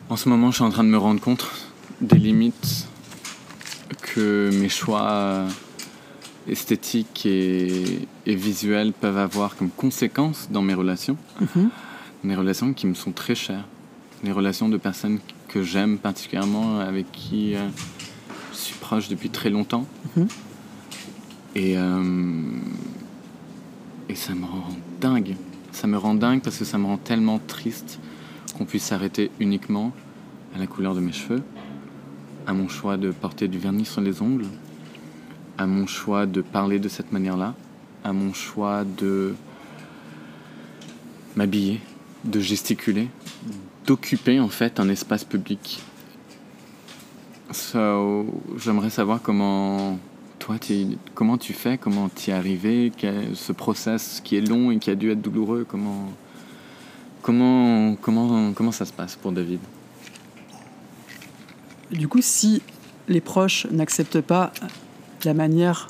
[0.09, 1.47] en ce moment, je suis en train de me rendre compte
[2.01, 2.89] des limites
[4.01, 5.45] que mes choix
[6.49, 11.17] esthétiques et, visuels peuvent avoir comme conséquence dans mes relations.
[11.41, 11.71] Mhm.
[12.25, 13.67] Mes relations qui me sont très chères.
[14.25, 15.19] Les relations de personnes
[15.49, 17.67] que j'aime particulièrement, avec qui euh,
[18.53, 19.87] je suis proche depuis très longtemps.
[20.17, 20.29] Mhm.
[21.55, 22.43] Et, euh,
[24.09, 24.69] et ça me rend
[25.01, 25.37] dingue.
[25.73, 28.01] Ça me rend dingue parce que ça me rend tellement triste
[28.57, 29.93] qu'on puisse s'arrêter uniquement
[30.55, 31.43] à la couleur de mes cheveux
[32.49, 34.47] à mon choix de porter du vernis sur les ongles,
[35.59, 37.55] à mon choix de parler de cette manière-là,
[38.05, 39.35] à mon choix de
[41.37, 41.83] m'habiller,
[42.25, 43.11] de gesticuler,
[43.87, 45.83] d'occuper en fait un espace public.
[48.57, 49.99] J'aimerais savoir comment
[51.15, 52.93] comment tu fais, comment tu es arrivé,
[53.35, 56.09] ce process qui est long et qui a dû être douloureux, comment,
[57.23, 59.61] comment, comment, comment ça se passe pour David?
[61.91, 62.63] Du coup, si
[63.09, 64.53] les proches n'acceptent pas
[65.25, 65.89] la manière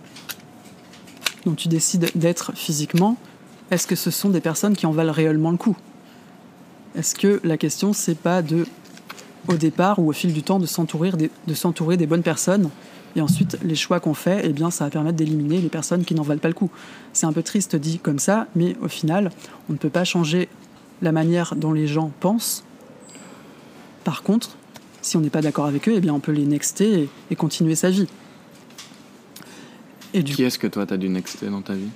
[1.45, 3.17] dont tu décides d'être physiquement,
[3.71, 5.77] est-ce que ce sont des personnes qui en valent réellement le coup?
[6.97, 8.67] Est-ce que la question, c'est pas de,
[9.47, 12.71] au départ ou au fil du temps, de s'entourer de s'entourer des bonnes personnes
[13.17, 16.15] et ensuite, les choix qu'on fait, eh bien, ça va permettre d'éliminer les personnes qui
[16.15, 16.71] n'en valent pas le coup.
[17.13, 19.31] C'est un peu triste dit comme ça, mais au final,
[19.69, 20.49] on ne peut pas changer
[21.03, 22.65] la manière dont les gens pensent.
[24.05, 24.57] Par contre,
[25.03, 27.75] si on n'est pas d'accord avec eux, eh bien on peut les nexter et, continuer
[27.75, 28.07] sa vie.
[30.15, 30.35] Et du...
[30.35, 31.89] Qui est-ce que toi, tu as dû nexter dans ta vie?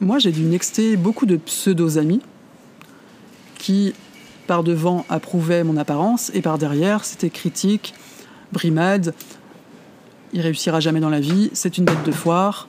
[0.00, 2.20] Moi, j'ai dû nexter beaucoup de pseudo-amis
[3.58, 3.94] qui,
[4.46, 7.94] par devant, approuvaient mon apparence et par derrière, c'était critique,
[8.52, 9.14] brimade,
[10.32, 12.68] il réussira jamais dans la vie, c'est une bête de foire,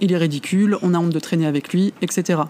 [0.00, 2.42] il est ridicule, on a honte de traîner avec lui, etc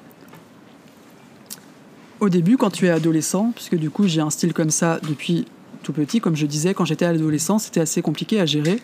[2.25, 5.47] au début, quand tu es adolescent, puisque du coup j'ai un style comme ça depuis
[5.83, 8.81] tout petit, comme je disais, quand j'étais adolescent, c'était assez compliqué à gérer,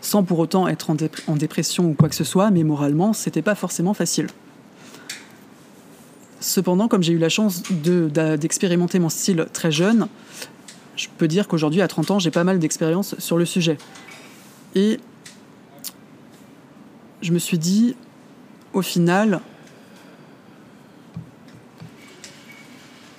[0.00, 3.54] sans pour autant être en, dépression ou quoi que ce soit, mais moralement, c'était pas
[3.54, 4.26] forcément facile.
[6.40, 10.08] Cependant, comme j'ai eu la chance d'expérimenter mon style très jeune,
[10.98, 13.78] je peux dire qu'aujourd'hui, à 30 ans, j'ai pas mal d'expérience sur le sujet.
[14.74, 14.98] Et
[17.22, 17.94] je me suis dit,
[18.72, 19.40] au final,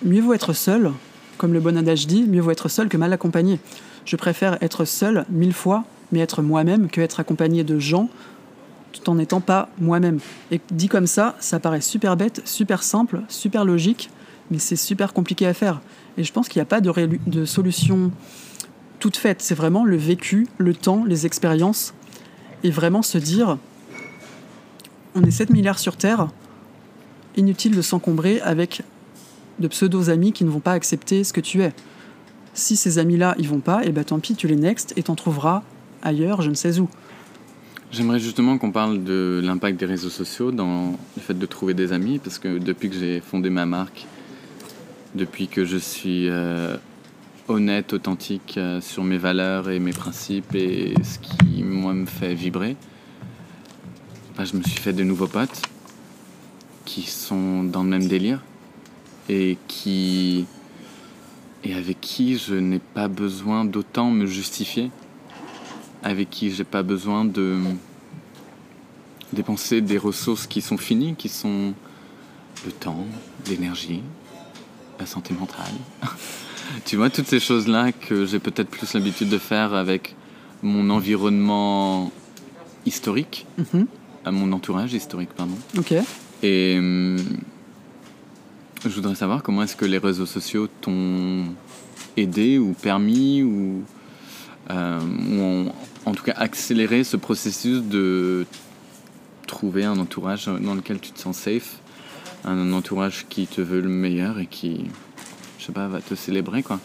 [0.03, 0.91] mieux vaut être seul,
[1.37, 3.59] comme le bon adage dit, mieux vaut être seul que mal accompagné.
[4.05, 8.09] Je préfère être seul mille fois, mais être moi-même, que être accompagné de gens
[8.91, 10.19] tout en n'étant pas moi-même.
[10.51, 14.09] Et dit comme ça, ça paraît super bête, super simple, super logique,
[14.51, 15.79] mais c'est super compliqué à faire.
[16.19, 18.11] Et je pense qu'il n'y a pas de, solution
[18.99, 19.41] toute faite.
[19.41, 21.93] C'est vraiment le vécu, le temps, les expériences,
[22.61, 23.57] et vraiment se dire,
[25.15, 26.27] on est 7 milliards sur Terre,
[27.37, 28.81] inutile de s'encombrer avec
[29.59, 31.71] de pseudo-amis qui ne vont pas accepter ce que tu es.
[32.53, 35.15] Si ces amis-là, ils vont pas, eh ben tant pis, tu les next et t'en
[35.15, 35.63] trouveras
[36.01, 36.89] ailleurs, je ne sais où.
[37.93, 41.93] J'aimerais justement qu'on parle de l'impact des réseaux sociaux dans le fait de trouver des
[41.93, 44.05] amis, parce que depuis que j'ai fondé ma marque,
[45.15, 46.77] depuis que je suis euh,
[47.47, 52.33] honnête, authentique euh, sur mes valeurs et mes principes et ce qui, moi, me fait
[52.33, 52.75] vibrer,
[54.37, 55.61] bah, je me suis fait de nouveaux potes
[56.85, 58.41] qui sont dans le même délire
[59.27, 60.45] et qui
[61.63, 64.91] et avec qui je n'ai pas besoin d'autant me justifier,
[66.03, 67.57] avec qui j'ai pas besoin de
[69.33, 71.73] dépenser des ressources qui sont finies, qui sont
[72.65, 73.05] le temps,
[73.47, 74.01] l'énergie,
[74.99, 75.73] la santé mentale.
[76.85, 80.15] tu vois, toutes ces choses-là que j'ai peut-être plus l'habitude de faire avec
[80.61, 82.11] mon environnement
[82.85, 83.87] historique, mhm.
[84.25, 85.57] à mon entourage historique, pardon.
[85.77, 85.93] Ok.
[86.43, 87.17] Et hum,
[88.83, 91.45] je voudrais savoir comment est-ce que les réseaux sociaux t'ont
[92.17, 93.83] aidé ou permis ou,
[94.69, 94.99] euh,
[95.31, 95.71] ont
[96.05, 98.45] en tout cas accéléré ce processus de
[99.47, 101.79] trouver un entourage dans lequel tu te sens safe,
[102.45, 104.85] un entourage qui te veut le meilleur et qui,
[105.57, 106.79] je sais pas, va te célébrer quoi.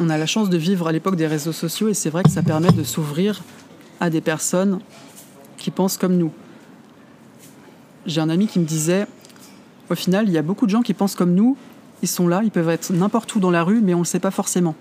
[0.00, 2.30] On a la chance de vivre à l'époque des réseaux sociaux et c'est vrai que
[2.30, 3.42] ça permet de s'ouvrir
[4.00, 4.80] à des personnes
[5.56, 6.32] qui pensent comme nous
[8.06, 9.06] j'ai un ami qui me disait,
[9.90, 11.56] au final, il y a beaucoup de gens qui pensent comme nous,
[12.02, 14.06] ils sont là, ils peuvent être n'importe où dans la rue, mais on ne le
[14.08, 14.74] sait pas forcément,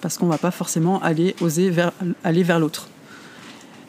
[0.00, 1.72] parce qu'on ne va pas forcément aller oser
[2.24, 2.88] aller vers l'autre.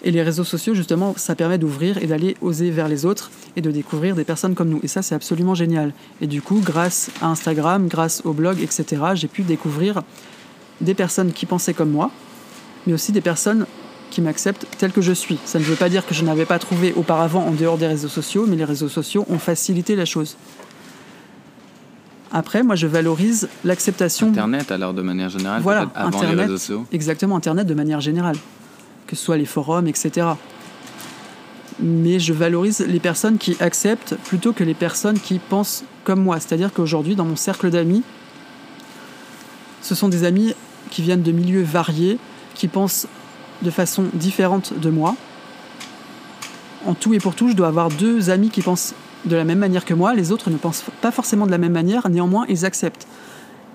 [0.04, 3.62] Et les réseaux sociaux, justement, ça permet d'ouvrir et d'aller oser vers les autres et
[3.62, 4.80] de découvrir des personnes comme nous.
[4.82, 5.94] Et ça, c'est absolument génial.
[6.22, 8.86] Et du coup, grâce à Instagram, grâce au blog, etc.,
[9.16, 10.04] j'ai pu découvrir
[10.80, 12.12] des personnes qui pensaient comme moi,
[12.88, 13.66] mais aussi des personnes
[14.10, 15.38] qui m'acceptent tel que je suis.
[15.46, 18.08] Ça ne veut pas dire que je n'avais pas trouvé auparavant en dehors des réseaux
[18.08, 20.38] sociaux, mais les réseaux sociaux ont facilité la chose.
[22.32, 24.30] Après, moi, je valorise l'acceptation.
[24.30, 26.86] Internet, alors, de manière générale, voilà, avant Internet, les réseaux sociaux.
[26.92, 28.36] Exactement, Internet de manière générale,
[29.10, 30.28] que ce soit les forums, etc.
[31.80, 36.40] Mais je valorise les personnes qui acceptent plutôt que les personnes qui pensent comme moi.
[36.40, 38.04] C'est-à-dire qu'aujourd'hui, dans mon cercle d'amis,
[39.82, 40.54] ce sont des amis
[40.92, 42.20] qui viennent de milieux variés,
[42.54, 43.08] qui pensent
[43.64, 45.16] de façon différente de moi.
[46.86, 48.94] En tout et pour tout, je dois avoir deux amis qui pensent
[49.26, 51.74] de la même manière que moi, les autres ne pensent pas forcément de la même
[51.74, 53.08] manière, néanmoins ils acceptent.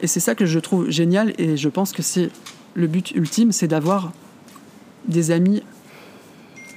[0.00, 2.30] Et c'est ça que je trouve génial et je pense que c'est
[2.74, 4.12] le but ultime, c'est d'avoir
[5.08, 5.62] des amis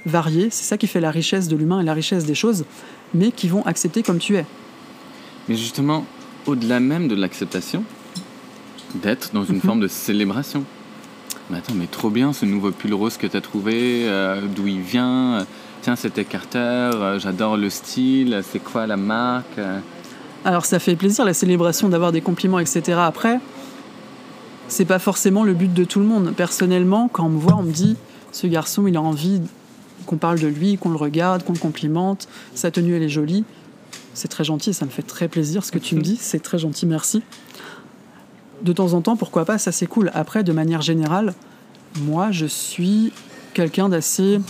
[0.06, 2.64] variés, c'est ça qui fait la richesse de l'humain et la richesse des choses,
[3.14, 4.44] mais qui vont accepter comme tu es.
[5.48, 6.04] Mais justement,
[6.46, 7.84] au-delà même de l'acceptation,
[8.94, 9.62] d'être dans une mhm.
[9.62, 10.64] forme de célébration.
[11.50, 14.66] Mais attends, mais trop bien ce nouveau pull rose que tu as trouvé, euh, d'où
[14.66, 15.46] il vient.
[15.82, 19.58] Tiens, c'était Carter, euh, j'adore le style, c'est quoi la marque
[20.44, 22.98] Alors ça fait plaisir la célébration d'avoir des compliments, etc.
[23.00, 23.40] Après,
[24.68, 26.34] c'est pas forcément le but de tout le monde.
[26.36, 27.96] Personnellement, quand on me voit, on me dit
[28.32, 29.40] ce garçon, il a envie
[30.06, 33.44] qu'on parle de lui, qu'on le regarde, qu'on le complimente, sa tenue elle est jolie.
[34.14, 36.58] C'est très gentil, ça me fait très plaisir ce que tu me dis, c'est très
[36.58, 37.22] gentil, merci
[38.62, 40.10] de temps en temps, pourquoi pas, ça c'est cool.
[40.14, 41.34] Après, de manière générale,
[42.00, 43.12] moi je suis
[43.54, 44.40] quelqu'un d'assez.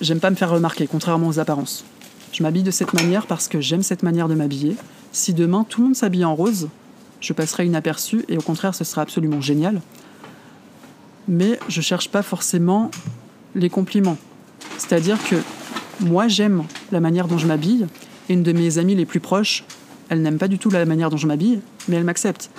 [0.00, 1.84] J'aime pas me faire remarquer, contrairement aux apparences.
[2.32, 4.76] Je m'habille de cette manière parce que j'aime cette manière de m'habiller.
[5.12, 6.68] Si demain tout le monde s'habille en rose,
[7.20, 9.80] je passerai inaperçu et au contraire ce sera absolument génial.
[11.28, 12.90] Mais je cherche pas forcément
[13.54, 14.18] les compliments.
[14.78, 15.36] C'est-à-dire que
[16.00, 17.86] moi j'aime la manière dont je m'habille
[18.28, 19.64] et une de mes amies les plus proches
[20.08, 22.50] elle n'aime pas du tout la manière dont je m'habille, mais elle m'accepte.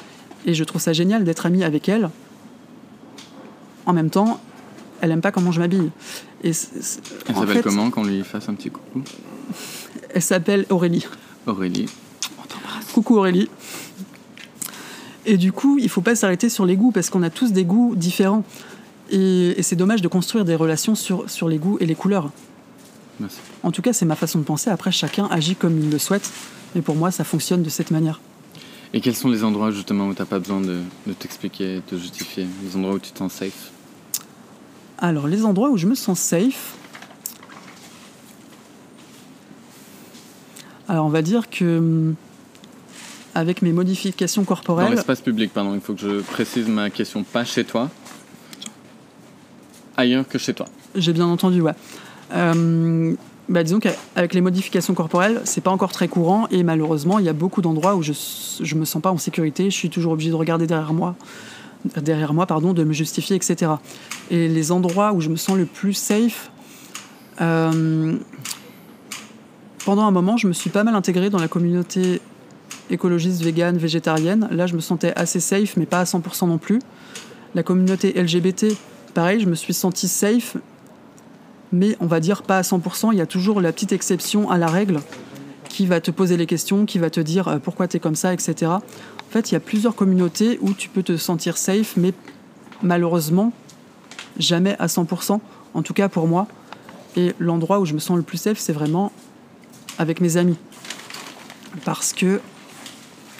[0.46, 2.10] Et je trouve ça génial d'être amie avec elle.
[3.86, 4.42] En même temps,
[5.02, 5.92] elle n'aime pas comment je m'habille.
[6.44, 6.54] Et elle
[7.36, 9.04] s'appelle comment qu'on lui fasse un petit coucou?
[10.14, 11.06] Elle s'appelle Aurélie.
[11.46, 11.88] Aurélie,
[12.94, 13.50] Coucou Aurélie.
[15.26, 17.66] Et du coup, il faut pas s'arrêter sur les goûts parce qu'on a tous des
[17.66, 18.44] goûts différents.
[19.10, 22.32] Et, c'est dommage de construire des relations sur, sur les goûts et les couleurs.
[23.20, 23.38] Merci.
[23.64, 24.70] En tout cas, c'est ma façon de penser.
[24.70, 26.32] Après, chacun agit comme il le souhaite.
[26.76, 28.20] Mais pour moi, ça fonctionne de cette manière.
[28.94, 30.82] Et quels sont les endroits justement où tu n'as pas besoin de,
[31.20, 32.48] t'expliquer, de justifier?
[32.64, 33.72] Les endroits où tu te sens safe?
[34.98, 36.76] Alors, les endroits où je me sens safe.
[40.88, 42.14] Alors, on va dire que.
[43.36, 44.86] Avec mes modifications corporelles.
[44.86, 47.90] Dans l'espace public, pardon, il faut que je précise ma question, pas chez toi.
[49.98, 50.66] ailleurs que chez toi.
[50.96, 51.74] J'ai bien entendu, ouais.
[52.34, 53.14] Euh,
[53.50, 57.30] bah, disons qu'avec les modifications corporelles, c'est pas encore très courant et malheureusement, il y
[57.30, 58.14] a beaucoup d'endroits où je,
[58.62, 59.66] je me sens pas en sécurité.
[59.70, 61.16] Je suis toujours obligé de regarder derrière moi,
[62.02, 63.74] derrière moi, pardon, de me justifier, etc.
[64.32, 66.50] Et les endroits où je me sens le plus safe,
[67.42, 68.16] euh,
[69.86, 72.22] pendant un moment, je me suis pas mal intégrée dans la communauté
[72.90, 74.48] écologiste, végane, végétarienne.
[74.52, 76.80] Là, je me sentais assez safe, mais pas à 100% non plus.
[77.54, 78.68] La communauté LGBT,
[79.14, 80.58] pareil, je me suis sentie safe,
[81.72, 83.10] mais on va dire pas à 100%.
[83.14, 85.00] Il y a toujours la petite exception à la règle
[85.70, 88.16] qui va te poser les questions, qui va te dire euh, pourquoi tu es comme
[88.16, 88.72] ça, etc.
[88.72, 88.82] En
[89.30, 92.14] fait, il y a plusieurs communautés où tu peux te sentir safe, mais
[92.82, 93.52] malheureusement,
[94.38, 95.40] jamais à 100%,
[95.74, 96.48] en tout cas pour moi.
[97.18, 99.12] Et l'endroit où je me sens le plus safe, c'est vraiment
[99.98, 100.58] avec mes amis.
[101.84, 102.40] Parce que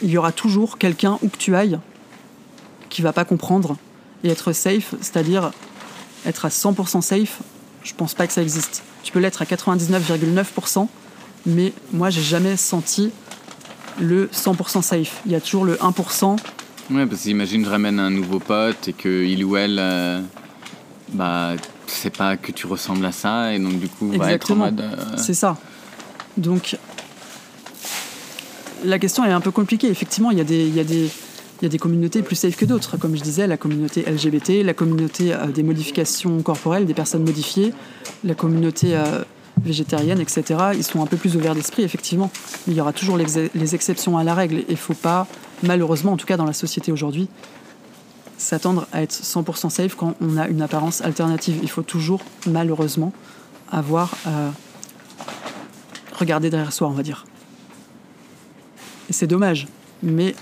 [0.02, 1.78] il y aura toujours quelqu'un où que tu ailles
[2.88, 3.76] qui va pas comprendre
[4.24, 5.50] et être safe, c'est-à-dire
[6.24, 7.38] être à 100% safe,
[7.82, 8.82] je pense pas que ça existe.
[9.02, 10.88] Tu peux l'être à 99,9%,
[11.46, 13.10] mais moi j'ai jamais senti
[14.00, 15.20] le 100% safe.
[15.26, 16.36] Il y a toujours le 1%.
[16.90, 20.20] Ouais, parce qu'imagine je ramène un nouveau pote et que il ou elle, euh,
[21.12, 21.52] bah,
[21.86, 24.64] sait pas que tu ressembles à ça et donc du coup va être en Exactement.
[24.66, 24.80] mode.
[24.80, 25.56] euh, C'est ça.
[26.36, 26.76] Donc,
[28.86, 29.88] la question est un peu compliquée.
[29.88, 30.44] Effectivement, il y a
[31.68, 32.96] des, communautés plus safe que d'autres.
[32.96, 37.74] Comme je disais, la communauté LGBT, la communauté euh, des modifications corporelles, des personnes modifiées,
[38.24, 39.22] la communauté euh,
[39.62, 40.44] végétarienne, etc.
[40.74, 42.30] Ils sont un peu plus ouverts d'esprit, effectivement.
[42.68, 44.56] Il y aura toujours les, exceptions à la règle.
[44.56, 45.26] Et il ne faut pas,
[45.62, 47.28] malheureusement, en tout cas dans la société aujourd'hui,
[48.38, 51.58] s'attendre à être 100% safe quand on a une apparence alternative.
[51.62, 53.12] Il faut toujours, malheureusement,
[53.70, 54.50] avoir euh,
[56.18, 57.24] regardé derrière soi, on va dire.
[59.10, 59.66] C'est dommage.
[60.02, 60.34] Mais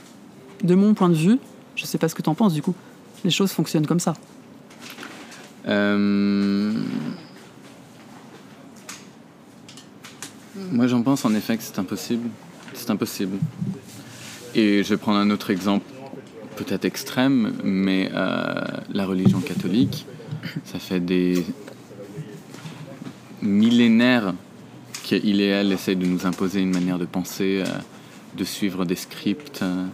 [0.63, 1.39] de mon point de vue,
[1.77, 2.75] je sais pas ce que tu en penses du coup,
[3.25, 4.15] les choses fonctionnent comme ça.
[5.67, 6.73] Euh,
[10.75, 12.29] Moi, j'en pense en effet que c'est impossible.
[12.75, 13.39] C'est impossible.
[14.55, 15.85] Et je vais prendre un autre exemple,
[16.57, 18.55] peut-être extrême, mais euh,
[18.93, 20.07] la religion catholique,
[20.65, 21.45] ça fait des
[23.43, 24.35] millénaires
[25.03, 27.71] qu'il et elle essayent de nous imposer une manière de penser, euh,
[28.37, 29.63] de suivre des scripts.
[29.63, 29.87] euh,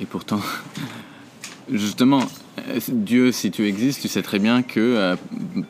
[0.00, 0.40] et pourtant,
[1.70, 2.22] justement,
[2.88, 5.16] Dieu, si tu existes, tu sais très bien que euh,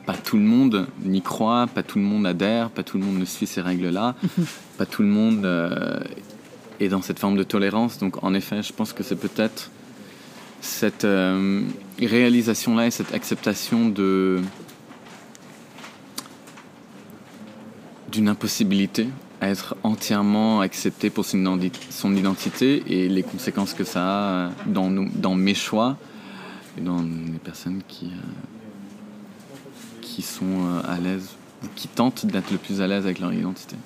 [0.07, 3.19] pas tout le monde n'y croit, pas tout le monde adhère, pas tout le monde
[3.19, 4.15] ne suit ces règles-là,
[4.79, 5.99] pas tout le monde euh,
[6.79, 7.99] est dans cette forme de tolérance.
[7.99, 9.71] Donc, en effet, je pense que c'est peut-être
[10.61, 11.63] cette euh,
[12.01, 14.41] réalisation-là et cette acceptation de
[18.11, 19.07] d'une impossibilité
[19.43, 21.59] être entièrement accepté pour son,
[22.15, 25.97] identité et les conséquences que ça a euh, dans, nous- dans mes choix
[26.79, 28.09] et dans les personnes qui, euh,
[30.03, 31.31] qui sont euh, à l'aise
[31.65, 33.77] ou qui tentent d'être le plus à l'aise avec leur identité.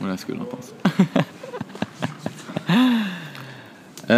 [0.00, 0.72] Voilà ce que j'en pense.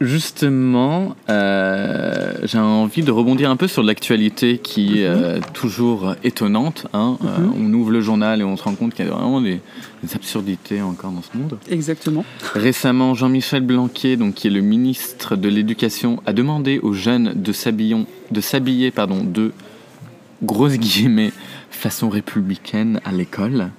[0.00, 6.86] justement, euh, j'ai envie de rebondir un peu sur l'actualité qui est euh, toujours étonnante.
[6.92, 7.18] hein.
[7.24, 9.60] Euh, on ouvre le journal et on se rend compte qu'il y a vraiment des,
[10.02, 11.58] des absurdités encore dans ce monde.
[11.70, 12.24] Exactement.
[12.54, 17.52] Récemment, Jean-Michel Blanquer, donc, qui est le ministre de l'Éducation, a demandé aux jeunes de
[17.52, 19.52] s'habiller, de pardon, de
[20.42, 21.32] grosses guillemets
[21.70, 23.70] façon républicaine à l'école.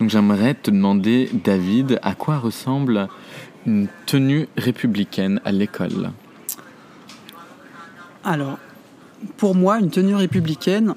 [0.00, 3.08] Donc j'aimerais te demander, David, à quoi ressemble
[3.66, 6.10] une tenue républicaine à l'école
[8.22, 8.58] Alors,
[9.36, 10.94] pour moi, une tenue républicaine,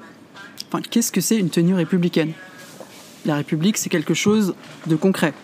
[0.68, 2.32] enfin, qu'est-ce que c'est une tenue républicaine?
[3.24, 4.54] La République, c'est quelque chose
[4.86, 5.34] de concret.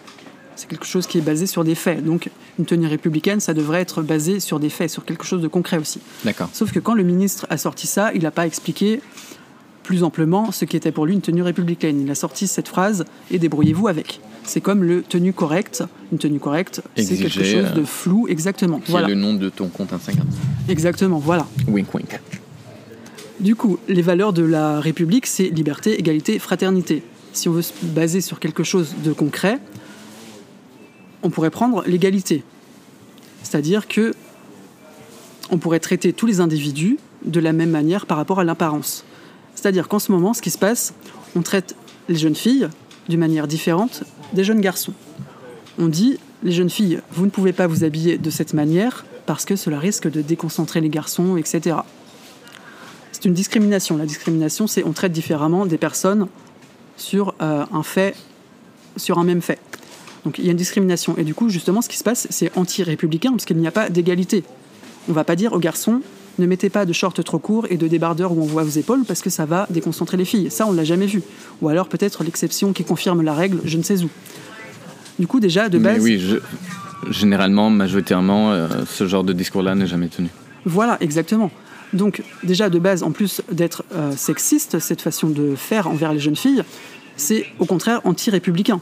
[0.56, 2.04] C'est quelque chose qui est basé sur des faits.
[2.04, 5.48] Donc, une tenue républicaine, ça devrait être basé sur des faits, sur quelque chose de
[5.48, 6.00] concret aussi.
[6.24, 6.48] D'accord.
[6.52, 9.00] Sauf que quand le ministre a sorti ça, il n'a pas expliqué
[9.84, 12.00] plus amplement ce qui était pour lui une tenue républicaine.
[12.00, 14.20] Il a sorti cette phrase et débrouillez-vous avec.
[14.42, 15.84] C'est comme le tenue correcte.
[16.10, 18.80] Une tenue correcte, c'est quelque chose euh, de flou, exactement.
[18.80, 19.06] Qui Voilà.
[19.08, 20.26] le nom de ton compte Instagram
[20.68, 21.46] Exactement, voilà.
[21.68, 22.20] Wink wink.
[23.40, 27.02] Du coup, les valeurs de la République, c'est liberté, égalité, fraternité.
[27.32, 29.58] Si on veut se baser sur quelque chose de concret,
[31.22, 32.42] on pourrait prendre l'égalité.
[33.42, 34.14] C'est-à-dire que
[35.50, 39.04] on pourrait traiter tous les individus de la même manière par rapport à l'apparence.
[39.64, 40.92] C'est-à-dire qu'en ce moment, ce qui se passe,
[41.34, 41.74] on traite
[42.10, 42.68] les jeunes filles
[43.08, 44.02] d'une manière différente
[44.34, 44.92] des jeunes garçons.
[45.78, 49.46] On dit, les jeunes filles, vous ne pouvez pas vous habiller de cette manière parce
[49.46, 51.76] que cela risque de déconcentrer les garçons, etc.
[53.10, 53.96] C'est une discrimination.
[53.96, 56.26] La discrimination, c'est on traite différemment des personnes
[56.98, 58.14] sur euh, un fait,
[58.98, 59.58] sur un même fait.
[60.26, 61.16] Donc il y a une discrimination.
[61.16, 63.88] Et du coup, justement, ce qui se passe, c'est anti-républicain parce qu'il n'y a pas
[63.88, 64.44] d'égalité.
[65.08, 66.02] On va pas dire aux garçons,
[66.38, 69.04] ne mettez pas de shorts trop courts et de débardeurs où on voit vos épaules
[69.06, 70.50] parce que ça va déconcentrer les filles.
[70.50, 71.22] Ça, on l'a jamais vu.
[71.62, 74.08] Ou alors peut-être l'exception qui confirme la règle, je ne sais où.
[75.18, 75.98] Du coup, déjà, de base.
[75.98, 80.28] Mais oui, je- généralement, majoritairement, euh, ce genre de discours-là n'est jamais tenu.
[80.64, 81.50] Voilà, exactement.
[81.92, 86.18] Donc, déjà, de base, en plus d'être euh, sexiste, cette façon de faire envers les
[86.18, 86.64] jeunes filles,
[87.16, 88.80] c'est au contraire anti-républicain.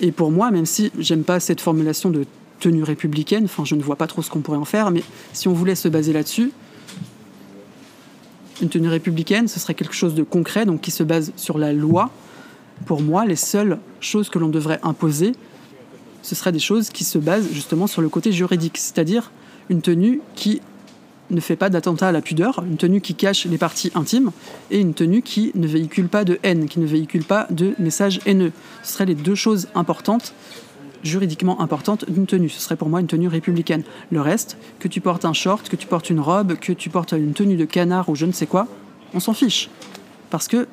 [0.00, 2.24] Et pour moi, même si j'aime pas cette formulation de
[2.62, 5.02] tenue républicaine, enfin, je ne vois pas trop ce qu'on pourrait en faire, mais
[5.32, 6.52] si on voulait se baser là-dessus,
[8.62, 11.72] une tenue républicaine, ce serait quelque chose de concret, donc qui se base sur la
[11.72, 12.10] loi.
[12.86, 15.32] Pour moi, les seules choses que l'on devrait imposer,
[16.22, 19.32] ce seraient des choses qui se basent justement sur le côté juridique, c'est-à-dire
[19.68, 20.60] une tenue qui
[21.30, 24.30] ne fait pas d'attentat à la pudeur, une tenue qui cache les parties intimes,
[24.70, 28.20] et une tenue qui ne véhicule pas de haine, qui ne véhicule pas de messages
[28.26, 28.52] haineux.
[28.84, 30.34] Ce seraient les deux choses importantes,
[31.02, 32.48] juridiquement importantes, d'une tenue.
[32.48, 33.82] Ce serait pour moi une tenue républicaine.
[34.10, 37.12] Le reste, que tu portes un short, que tu portes une robe, que tu portes
[37.12, 38.68] une tenue de canard ou je ne sais quoi,
[39.14, 39.68] on s'en fiche.
[40.30, 40.66] Parce que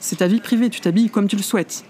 [0.00, 1.84] c'est ta vie privée, tu t'habilles comme tu le souhaites.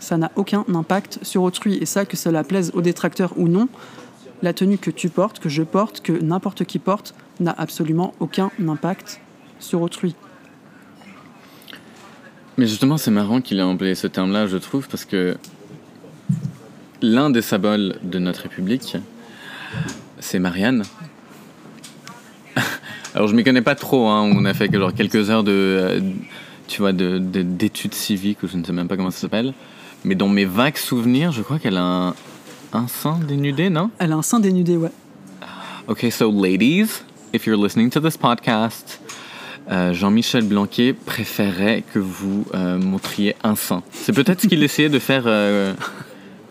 [0.00, 1.76] Ça n'a aucun impact sur autrui.
[1.80, 3.68] Et ça, que cela plaise aux détracteurs ou non,
[4.42, 8.50] la tenue que tu portes, que je porte, que n'importe qui porte, n'a absolument aucun
[8.64, 9.20] impact
[9.58, 10.14] sur autrui.
[12.56, 15.36] Mais justement, c'est marrant qu'il ait employé ce terme-là, je trouve, parce que
[17.02, 18.96] l'un des symboles de notre République,
[20.18, 20.82] c'est Marianne.
[23.14, 26.00] Alors, je m'y connais pas trop, hein, on a fait genre quelques heures de, euh,
[26.66, 29.54] tu vois, de- de- d'études civiques, ou je ne sais même pas comment ça s'appelle.
[30.04, 32.14] Mais dans mes vagues souvenirs, je crois qu'elle a un,
[32.72, 33.90] un sein dénudé, non?
[33.98, 34.90] Elle a un sein dénudé, ouais.
[35.88, 39.00] Okay, so ladies, if you're listening to this podcast,
[39.70, 43.82] euh, Jean-Michel Blanquet préférait que vous euh, montriez un sein.
[43.92, 45.24] C'est peut-être ce qu'il essayait de faire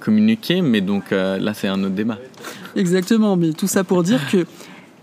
[0.07, 2.17] communiquer, mais donc euh, là c'est un autre débat.
[2.77, 4.45] Exactement, mais tout ça pour dire que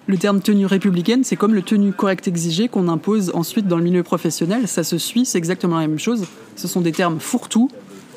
[0.06, 3.84] le terme tenue républicaine, c'est comme le tenue correct exigé qu'on impose ensuite dans le
[3.84, 4.66] milieu professionnel.
[4.66, 6.24] Ça se suit, c'est exactement la même chose.
[6.56, 7.68] Ce sont des termes fourre-tout,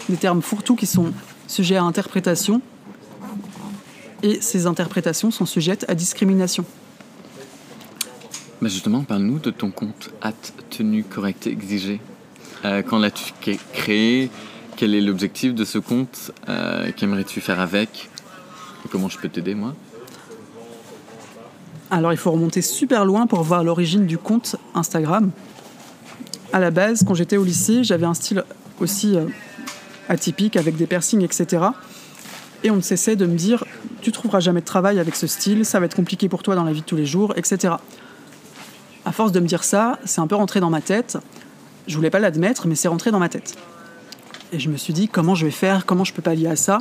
[0.07, 1.11] des termes fourre-tout qui sont
[1.47, 2.61] sujets à interprétation.
[4.23, 6.63] Et ces interprétations sont sujettes à discrimination.
[8.61, 10.33] Mais justement, parle-nous de ton compte at
[10.69, 11.99] tenue correcte exigée.
[12.65, 14.29] Euh, quand l'as-tu cré- créé
[14.77, 18.09] Quel est l'objectif de ce compte Euh, Qu'aimerais-tu faire avec?
[18.91, 19.73] Comment je peux t'aider, moi?
[21.89, 25.31] Alors il faut remonter super loin pour voir l'origine du compte Instagram.
[26.53, 28.43] À la base, quand j'étais au lycée, j'avais un style
[28.79, 29.25] aussi euh,
[30.09, 31.65] atypique avec des piercings, etc.
[32.63, 33.65] Et on ne cessait de me dire,
[34.01, 36.63] tu trouveras jamais de travail avec ce style, ça va être compliqué pour toi dans
[36.63, 37.75] la vie de tous les jours, etc.
[39.05, 41.17] À force de me dire ça, c'est un peu rentré dans ma tête.
[41.87, 43.55] Je voulais pas l'admettre, mais c'est rentré dans ma tête.
[44.53, 45.85] Et je me suis dit, comment je vais faire?
[45.85, 46.79] Comment je peux pallier à ça?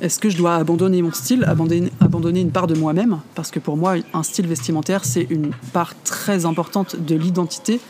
[0.00, 3.20] Est-ce que je dois abandonner mon style, abandonner, une part de moi-même?
[3.36, 7.80] Parce que pour moi, un style vestimentaire, c'est une part très importante de l'identité.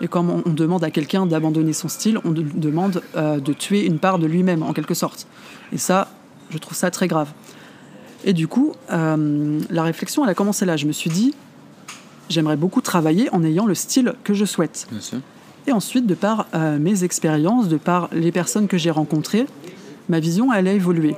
[0.00, 3.86] Et quand on, demande à quelqu'un d'abandonner son style, on de- demande euh, de tuer
[3.86, 5.28] une part de lui-même, en quelque sorte.
[5.72, 6.08] Et ça,
[6.48, 7.28] je trouve ça très grave.
[8.24, 10.76] Et du coup, euh, la réflexion, elle a commencé là.
[10.76, 11.34] Je me suis dit,
[12.28, 14.88] j'aimerais beaucoup travailler en ayant le style que je souhaite.
[14.90, 15.18] Bien sûr.
[15.66, 19.46] Et ensuite, de par euh, mes expériences, de par les personnes que j'ai rencontrées,
[20.08, 21.16] ma vision, elle a évolué.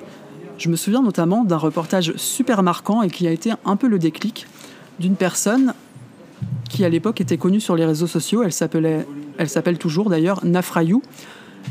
[0.58, 3.98] Je me souviens notamment d'un reportage super marquant et qui a été un peu le
[3.98, 4.46] déclic
[5.00, 5.74] d'une personne
[6.68, 8.42] qui à l'époque était connue sur les réseaux sociaux.
[8.42, 11.02] Elle s'appelle toujours d'ailleurs Nafrayou.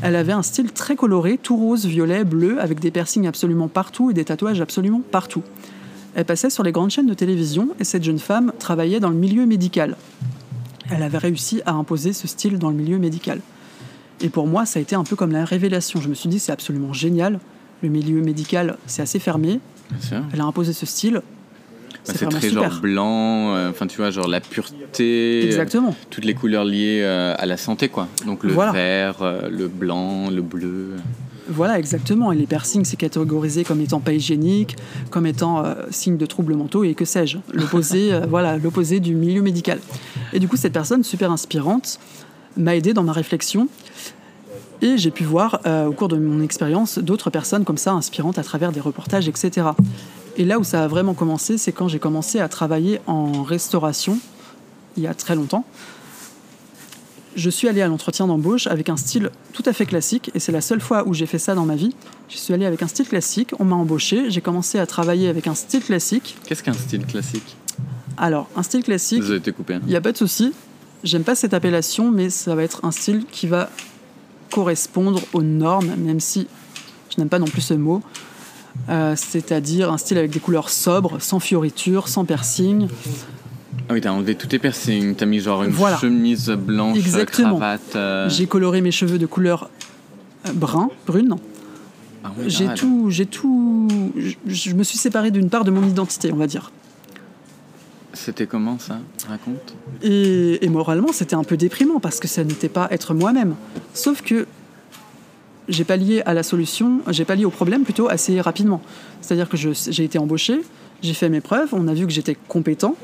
[0.00, 4.10] Elle avait un style très coloré, tout rose, violet, bleu, avec des piercings absolument partout
[4.10, 5.42] et des tatouages absolument partout.
[6.14, 9.16] Elle passait sur les grandes chaînes de télévision et cette jeune femme travaillait dans le
[9.16, 9.96] milieu médical.
[10.94, 13.40] Elle avait réussi à imposer ce style dans le milieu médical.
[14.20, 16.00] Et pour moi, ça a été un peu comme la révélation.
[16.00, 17.40] Je me suis dit, c'est absolument génial.
[17.82, 19.58] Le milieu médical, c'est assez fermé.
[20.32, 21.14] Elle a imposé ce style.
[22.06, 22.70] Bah, C'est très super.
[22.70, 25.94] genre blanc, euh, enfin tu vois, genre la pureté, euh, Exactement.
[26.10, 28.08] toutes les couleurs liées euh, à la santé, quoi.
[28.26, 28.72] Donc le Voilà.
[28.72, 29.16] vert,
[29.48, 30.96] le blanc, le bleu.
[31.48, 32.32] Voilà, exactement.
[32.32, 34.76] Et les piercings, c'est catégorisé comme étant pas hygiénique,
[35.10, 37.38] comme étant euh, signe de troubles mentaux et que sais-je.
[37.52, 39.78] L'opposé, euh, voilà, l'opposé du milieu médical.
[40.32, 41.98] Et du coup, cette personne super inspirante
[42.56, 43.68] m'a aidé dans ma réflexion.
[44.82, 48.38] Et j'ai pu voir euh, au cours de mon expérience d'autres personnes comme ça inspirantes
[48.38, 49.68] à travers des reportages, etc.
[50.36, 54.18] Et là où ça a vraiment commencé, c'est quand j'ai commencé à travailler en restauration,
[54.96, 55.64] il y a très longtemps.
[57.34, 60.52] Je suis allée à l'entretien d'embauche avec un style tout à fait classique, et c'est
[60.52, 61.94] la seule fois où j'ai fait ça dans ma vie.
[62.28, 65.46] Je suis allée avec un style classique, on m'a embauché, j'ai commencé à travailler avec
[65.46, 66.36] un style classique.
[66.46, 67.56] Qu'est-ce qu'un style classique?
[68.18, 69.74] Alors, un style classique, Vous avez été coupé.
[69.74, 69.80] hein.
[69.84, 70.52] il n'y a pas de souci.
[71.04, 73.70] J'aime pas cette appellation, mais ça va être un style qui va
[74.50, 76.46] correspondre aux normes, même si
[77.10, 78.02] je n'aime pas non plus ce mot.
[78.88, 82.88] euh, c'est-à-dire un style avec des couleurs sobres, sans fioritures, sans piercing.
[83.88, 85.96] Ah oui, t'as enlevé tous tes piercings, t'as mis genre une Voilà.
[85.98, 87.50] chemise blanche, Exactement.
[87.58, 87.96] cravate.
[87.96, 89.68] euh, J'ai coloré mes cheveux de couleur
[90.46, 91.36] euh, brun, brune.
[92.24, 93.88] ah oui, J'ai tout, j'ai tout.
[94.16, 96.70] Je, je me suis séparée d'une part de mon identité, on va dire.
[98.14, 98.98] C'était comment ça?
[99.26, 99.74] Raconte.
[100.02, 103.54] Et, et moralement, c'était un peu déprimant parce que ça n'était pas être moi-même.
[103.94, 104.46] Sauf que
[105.68, 108.82] j'ai pallié à la solution, j'ai pallié au problème plutôt assez rapidement.
[109.22, 110.60] C'est-à-dire que j'ai été embauché,
[111.02, 112.96] j'ai fait mes preuves, on a vu que j'étais compétent.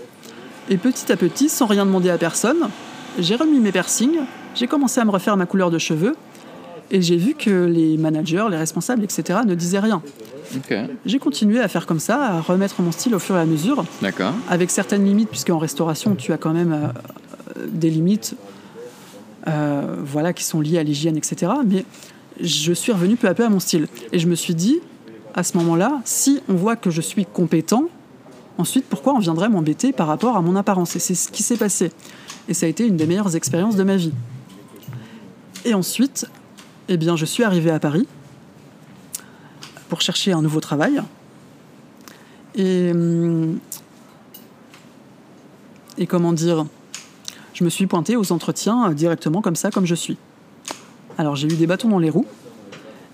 [0.70, 2.68] Et petit à petit, sans rien demander à personne,
[3.18, 4.18] j'ai remis mes piercings,
[4.54, 6.14] j'ai commencé à me refaire ma couleur de cheveux.
[6.90, 10.02] Et j'ai vu que les managers, les responsables, etc., ne disaient rien.
[11.04, 13.84] J'ai continué à faire comme ça, à remettre mon style au fur et à mesure
[14.00, 14.32] d'accord.
[14.48, 18.36] avec certaines limites, puisque en restauration, tu as quand même euh, euh, des limites
[19.46, 21.52] euh, voilà, qui sont liées à l'hygiène, etc.
[21.66, 21.84] Mais
[22.40, 23.86] je suis revenu peu à peu à mon style.
[24.12, 24.80] Et je me suis dit,
[25.34, 27.88] à ce moment-là, si on voit que je suis compétent,
[28.58, 30.94] ensuite, pourquoi on viendrait m'embêter par rapport à mon apparence?
[30.96, 31.90] Et c'est ce qui s'est passé.
[32.48, 34.12] Et ça a été une des meilleures expériences de ma vie.
[35.64, 36.26] Et ensuite,
[36.88, 38.06] eh bien, je suis arrivé à Paris
[39.88, 41.00] pour chercher un nouveau travail.
[42.54, 43.58] Et, hum,
[45.96, 46.66] et comment dire,
[47.54, 50.16] je me suis pointé aux entretiens euh, directement comme ça, comme je suis.
[51.18, 52.26] Alors j'ai eu des bâtons dans les roues,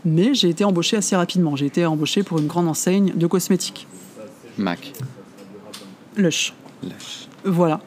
[0.04, 1.56] mais j'ai été embauché assez rapidement.
[1.56, 3.86] J'ai été embauché pour une grande enseigne de cosmétiques,
[4.58, 4.92] Mac.
[6.16, 6.54] Lush.
[6.82, 7.28] Lâche.
[7.44, 7.80] Voilà.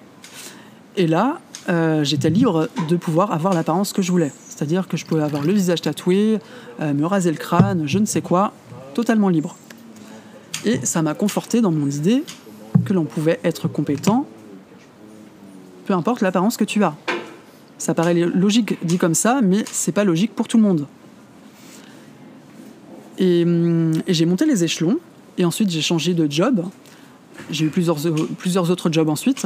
[0.95, 4.31] Et là, euh, j'étais libre de pouvoir avoir l'apparence que je voulais.
[4.49, 6.39] C'est-à-dire que je pouvais avoir le visage tatoué,
[6.81, 8.53] euh, me raser le crâne, je ne sais quoi,
[8.93, 9.55] totalement libre.
[10.65, 12.23] Et ça m'a conforté dans mon idée
[12.85, 14.25] que l'on pouvait être compétent,
[15.85, 16.95] peu importe l'apparence que tu as.
[17.77, 20.87] Ça paraît logique dit comme ça, mais c'est pas logique pour tout le monde.
[23.19, 24.99] Et, hum, et j'ai monté les échelons,
[25.37, 26.65] et ensuite j'ai changé de job.
[27.49, 27.97] J'ai eu plusieurs,
[28.37, 29.45] plusieurs autres jobs ensuite.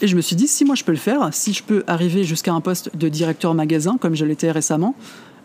[0.00, 2.24] Et je me suis dit, si moi je peux le faire, si je peux arriver
[2.24, 4.94] jusqu'à un poste de directeur magasin, comme je l'étais récemment,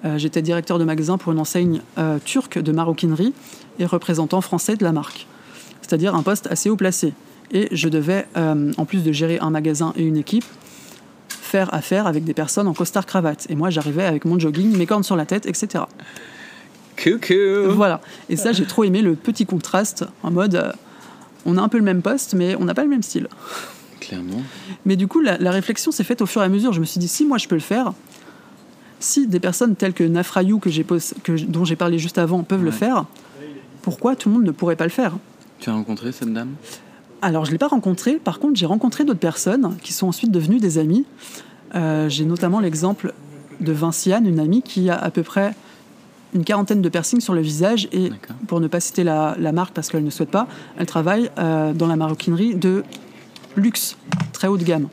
[0.05, 3.33] euh, j'étais directeur de magasin pour une enseigne euh, turque de maroquinerie
[3.79, 5.27] et représentant français de la marque.
[5.81, 7.13] C'est-à-dire un poste assez haut placé.
[7.51, 10.45] Et je devais, euh, en plus de gérer un magasin et une équipe,
[11.29, 13.47] faire affaire avec des personnes en costard cravate.
[13.49, 15.85] Et moi j'arrivais avec mon jogging, mes cornes sur la tête, etc.
[17.01, 18.01] Coucou Voilà.
[18.29, 20.71] Et ça, j'ai trop aimé le petit contraste en mode, euh,
[21.45, 23.27] on a un peu le même poste, mais on n'a pas le même style.
[23.99, 24.41] Clairement.
[24.85, 26.73] Mais du coup, la, la réflexion s'est faite au fur et à mesure.
[26.73, 27.93] Je me suis dit, si moi je peux le faire,
[28.99, 30.85] si des personnes telles que Nafrayou, que j'ai
[31.47, 33.05] dont j'ai parlé juste avant, peuvent le faire,
[33.81, 35.17] pourquoi tout le monde ne pourrait pas le faire?
[35.59, 36.51] Tu as rencontré cette dame?
[37.21, 38.15] Alors, je ne l'ai pas rencontré.
[38.15, 41.05] Par contre, j'ai rencontré d'autres personnes qui sont ensuite devenues des amies.
[41.75, 43.13] Euh, j'ai notamment l'exemple
[43.61, 45.55] de Vinciane, une amie qui a à peu près
[46.33, 48.11] une quarantaine de piercings sur le visage et
[48.47, 51.73] pour ne pas citer la, la marque parce qu'elle ne souhaite pas, elle travaille euh,
[51.73, 52.83] dans la maroquinerie de
[53.55, 53.97] luxe,
[54.31, 54.87] très haut de gamme.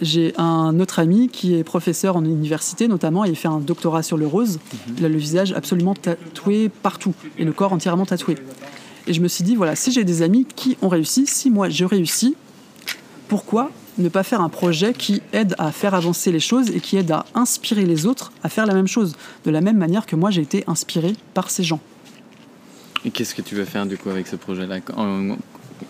[0.00, 4.02] J'ai un autre ami qui est professeur en université notamment et il fait un doctorat
[4.02, 4.58] sur le rose.
[4.98, 8.36] Il a le visage absolument tatoué partout et le corps entièrement tatoué.
[9.06, 11.68] Et je me suis dit, voilà, si j'ai des amis qui ont réussi, si moi
[11.68, 12.36] je réussis,
[13.28, 16.96] pourquoi ne pas faire un projet qui aide à faire avancer les choses et qui
[16.96, 20.16] aide à inspirer les autres à faire la même chose, de la même manière que
[20.16, 21.80] moi j'ai été inspiré par ces gens.
[23.04, 24.78] Et qu'est-ce que tu veux faire du coup avec ce projet-là?
[24.96, 25.36] En,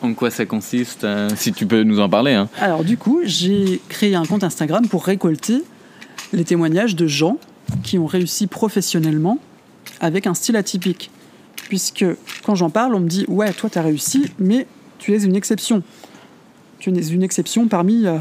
[0.02, 2.32] en quoi ça consiste euh, Si tu peux nous en parler.
[2.32, 2.48] Hein?
[2.60, 5.62] Alors du coup, j'ai créé un compte Instagram pour récolter
[6.32, 7.38] les témoignages de gens
[7.82, 9.38] qui ont réussi professionnellement
[10.00, 11.10] avec un style atypique.
[11.68, 12.04] Puisque
[12.44, 14.66] quand j'en parle, on me dit ouais, toi tu as réussi, mais
[14.98, 15.82] tu es une exception.
[16.86, 18.18] Une exception parmi, euh,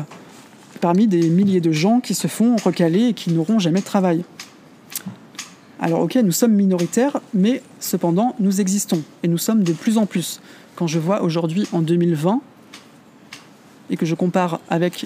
[0.80, 4.24] parmi des milliers de gens qui se font recaler et qui n'auront jamais de travail.
[5.80, 9.04] Alors ok, nous sommes minoritaires, mais cependant, nous existons.
[9.22, 10.40] Et nous sommes de plus en plus.
[10.76, 12.42] Quand je vois aujourd'hui, en 2020,
[13.90, 15.06] et que je compare avec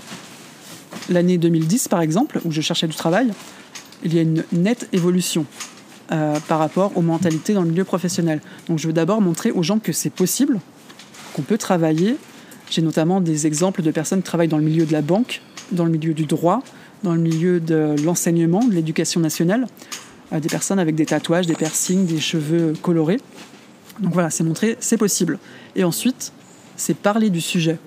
[1.10, 3.32] l'année 2010 par exemple, où je cherchais du travail,
[4.03, 5.45] il y a une nette évolution
[6.12, 8.39] euh, par rapport aux mentalités dans le milieu professionnel.
[8.68, 10.60] Donc je veux d'abord montrer aux gens que c'est possible,
[11.34, 12.18] qu'on peut travailler.
[12.70, 15.41] J'ai notamment des exemples de personnes qui travaillent dans le milieu de la banque,
[15.72, 16.63] dans le milieu du droit,
[17.03, 19.68] dans le milieu de l'enseignement, de l'éducation nationale,
[20.34, 23.20] euh, des personnes avec des tatouages, des piercings, des cheveux colorés.
[23.99, 25.39] Donc voilà, c'est montrer, c'est possible.
[25.76, 26.32] Et ensuite,
[26.76, 27.80] c'est parler du sujet.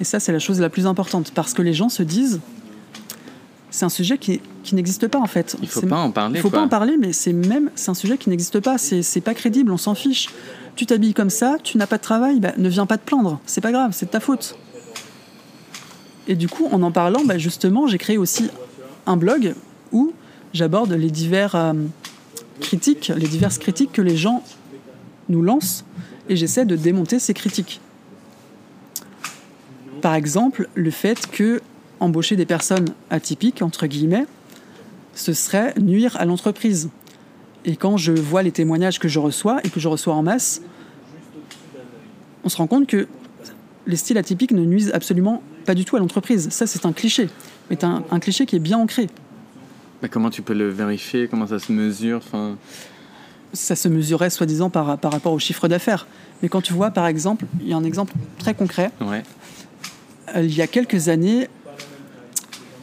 [0.00, 2.40] Et ça, c'est la chose la plus importante, parce que les gens se disent,
[3.74, 5.56] c'est un sujet qui, qui n'existe pas en fait.
[5.60, 6.38] Il faut pas en parler.
[6.38, 6.60] il faut quoi.
[6.60, 8.78] pas en parler, mais c'est même c'est un sujet qui n'existe pas.
[8.78, 10.28] C'est c'est pas crédible, on s'en fiche.
[10.76, 13.40] Tu t'habilles comme ça, tu n'as pas de travail, bah, ne viens pas te plaindre.
[13.46, 14.56] C'est pas grave, c'est de ta faute.
[16.28, 18.48] Et du coup, en en parlant, bah, justement, j'ai créé aussi
[19.06, 19.56] un blog
[19.90, 20.12] où
[20.52, 21.72] j'aborde les divers, euh,
[22.60, 24.44] critiques, les diverses critiques que les gens
[25.28, 25.84] nous lancent,
[26.28, 27.80] et j'essaie de démonter ces critiques.
[30.00, 31.60] Par exemple, le fait que
[32.00, 34.26] embaucher des personnes atypiques, entre guillemets,
[35.14, 36.90] ce serait nuire à l'entreprise.
[37.64, 40.60] Et quand je vois les témoignages que je reçois et que je reçois en masse,
[42.44, 43.08] on se rend compte que
[43.86, 46.50] les styles atypiques ne nuisent absolument pas du tout à l'entreprise.
[46.50, 47.30] Ça, c'est un cliché.
[47.70, 49.08] Mais un, un cliché qui est bien ancré.
[50.02, 51.28] Mais comment tu peux le vérifier?
[51.28, 52.18] Comment ça se mesure?
[52.18, 52.58] Enfin...
[53.54, 56.06] Ça se mesurait soi-disant par, par rapport au chiffre d'affaires.
[56.42, 58.90] Mais quand tu vois, par exemple, il y a un exemple très concret.
[59.00, 59.22] Ouais.
[60.34, 61.48] Euh, Il y a quelques années,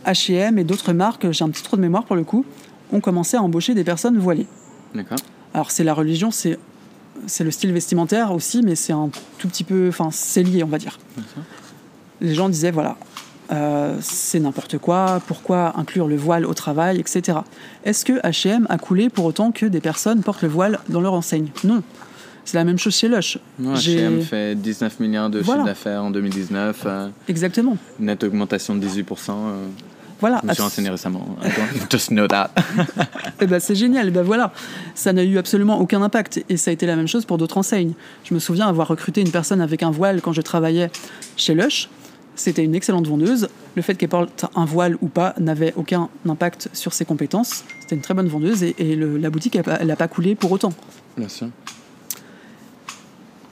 [0.06, 2.46] H&M et d'autres marques, j'ai un petit trou de mémoire pour le coup,
[2.92, 4.48] ont commencé à embaucher des personnes voilées.
[4.96, 5.18] D'accord.
[5.54, 6.58] Alors c'est la religion, c'est
[7.28, 10.68] c'est le style vestimentaire aussi, mais c'est un tout petit peu, enfin c'est lié, on
[10.68, 10.98] va dire.
[12.20, 12.98] Les gens disaient voilà,
[13.52, 17.40] euh, c'est n'importe quoi, pourquoi inclure le voile au travail, etc.
[17.84, 21.14] Est-ce que H&M a coulé pour autant que des personnes portent le voile dans leur
[21.14, 21.50] enseigne?
[21.64, 21.84] Non.
[22.44, 23.38] C'est la même chose chez Lush.
[23.62, 25.62] H&M fait 19 milliards de Voilà.
[25.62, 27.78] chiffre d'affaires en 2019, euh, Exactement.
[28.00, 29.30] nette augmentation de 18%.
[29.30, 29.66] euh,
[30.22, 30.40] Voilà.
[30.44, 31.26] je me suis renseigné récemment.
[31.42, 31.62] Attends,
[31.92, 32.52] Just know that.
[33.42, 34.54] Eh ben, c'est génial, Eh ben, voilà.
[34.96, 36.44] Ça n'a eu absolument aucun impact.
[36.48, 37.94] Et ça a été la même chose pour d'autres enseignes.
[38.24, 40.90] Je me souviens avoir recruté une personne avec un voile quand je travaillais
[41.38, 41.90] chez Lush.
[42.36, 43.50] C'était une excellente vendeuse.
[43.76, 47.64] Le fait qu'elle porte un voile ou pas n'avait aucun impact sur ses compétences.
[47.82, 50.52] C'était une très bonne vendeuse et, et le- la boutique, elle n'a pas coulé pour
[50.52, 50.72] autant.
[51.18, 51.50] Bien sûr.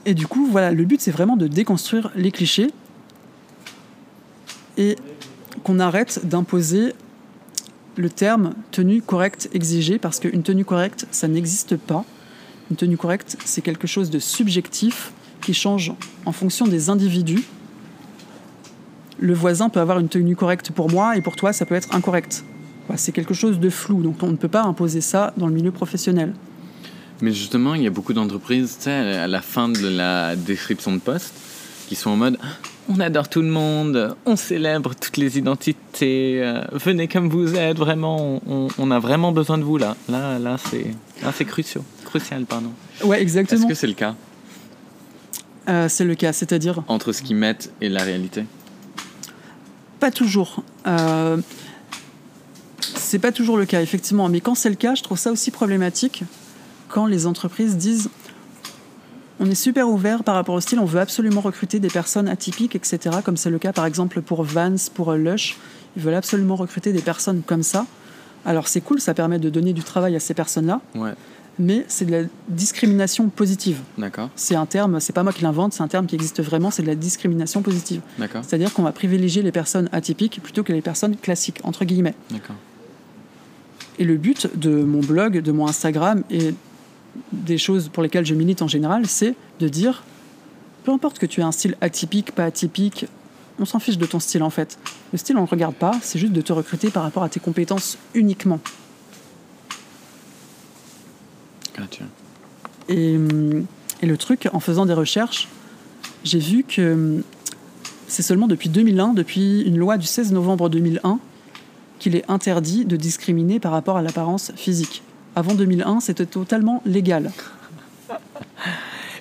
[0.06, 2.70] Et du coup, voilà, le but, c'est vraiment de déconstruire les clichés
[4.78, 4.96] et
[5.62, 6.94] qu'on arrête d'imposer
[7.96, 12.04] le terme tenue correcte exigée, parce qu'une tenue correcte, ça n'existe pas.
[12.70, 15.92] Une tenue correcte, c'est quelque chose de subjectif qui change
[16.24, 17.42] en fonction des individus.
[19.18, 21.94] Le voisin peut avoir une tenue correcte pour moi et pour toi, ça peut être
[21.94, 22.44] incorrect.
[22.86, 25.52] Voilà, C'est quelque chose de flou, donc on ne peut pas imposer ça dans le
[25.52, 26.32] milieu professionnel.
[27.20, 31.34] Mais justement, il y a beaucoup d'entreprises, à la fin de la description de poste,
[31.88, 32.38] qui sont en mode
[32.90, 37.78] on adore tout le monde, on célèbre toutes les identités, euh, venez comme vous êtes,
[37.78, 39.96] vraiment, on, on a vraiment besoin de vous là.
[40.08, 40.86] Là, là, c'est,
[41.22, 42.72] là, c'est crucial, crucial, pardon.
[43.04, 43.68] Ouais, Est-ce exactement.
[43.68, 44.16] que c'est le cas?
[45.68, 46.82] Euh, c'est le cas, c'est-à-dire?
[46.88, 48.44] Entre ce qu'ils mettent et la réalité?
[50.00, 50.64] Pas toujours.
[50.88, 51.36] Euh,
[52.80, 54.28] c'est pas toujours le cas, effectivement.
[54.28, 56.24] Mais quand c'est le cas, je trouve ça aussi problématique
[56.88, 58.10] quand les entreprises disent
[59.40, 62.76] on est super ouvert par rapport au style, on veut absolument recruter des personnes atypiques,
[62.76, 62.98] etc.
[63.24, 65.56] Comme c'est le cas par exemple pour Vans, pour Lush.
[65.96, 67.86] Ils veulent absolument recruter des personnes comme ça.
[68.44, 71.12] Alors c'est cool, ça permet de donner du travail à ces personnes-là, Ouais,
[71.58, 73.78] mais c'est de la discrimination positive.
[73.98, 76.70] d'accord, C'est un terme, c'est pas moi qui l'invente, c'est un terme qui existe vraiment,
[76.70, 78.00] c'est de la discrimination positive.
[78.18, 82.14] d'accord, C'est-à-dire qu'on va privilégier les personnes atypiques plutôt que les personnes classiques, entre guillemets.
[82.30, 82.56] d'accord.
[83.98, 86.54] Et le but de mon blog, de mon Instagram et
[87.32, 90.04] des choses pour lesquelles je milite en général, c'est de dire,
[90.84, 93.06] peu importe que tu aies un style atypique, pas atypique,
[93.58, 94.78] on s'en fiche de ton style en fait.
[95.12, 97.28] Le style, on ne le regarde pas, c'est juste de te recruter par rapport à
[97.28, 98.60] tes compétences uniquement.
[101.78, 102.04] Gotcha.
[102.88, 103.16] Et,
[104.02, 105.48] et le truc, en faisant des recherches,
[106.24, 107.22] j'ai vu que
[108.08, 111.18] c'est seulement depuis 2001, depuis une loi du 16 novembre 2001,
[111.98, 115.02] qu'il est interdit de discriminer par rapport à l'apparence physique.
[115.36, 117.30] Avant 2001, c'était totalement légal.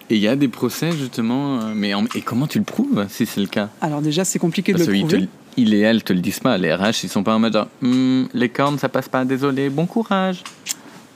[0.09, 3.05] Et il y a des procès justement, euh, mais en- et comment tu le prouves
[3.09, 3.69] si c'est le cas?
[3.79, 5.17] Alors déjà, c'est compliqué Parce de le te prouver.
[5.21, 7.53] le- ils et elles te le disent pas, les RH ils sont pas en mode
[7.53, 10.43] genre, Hmm, les cornes ça passe pas, désolé, bon courage.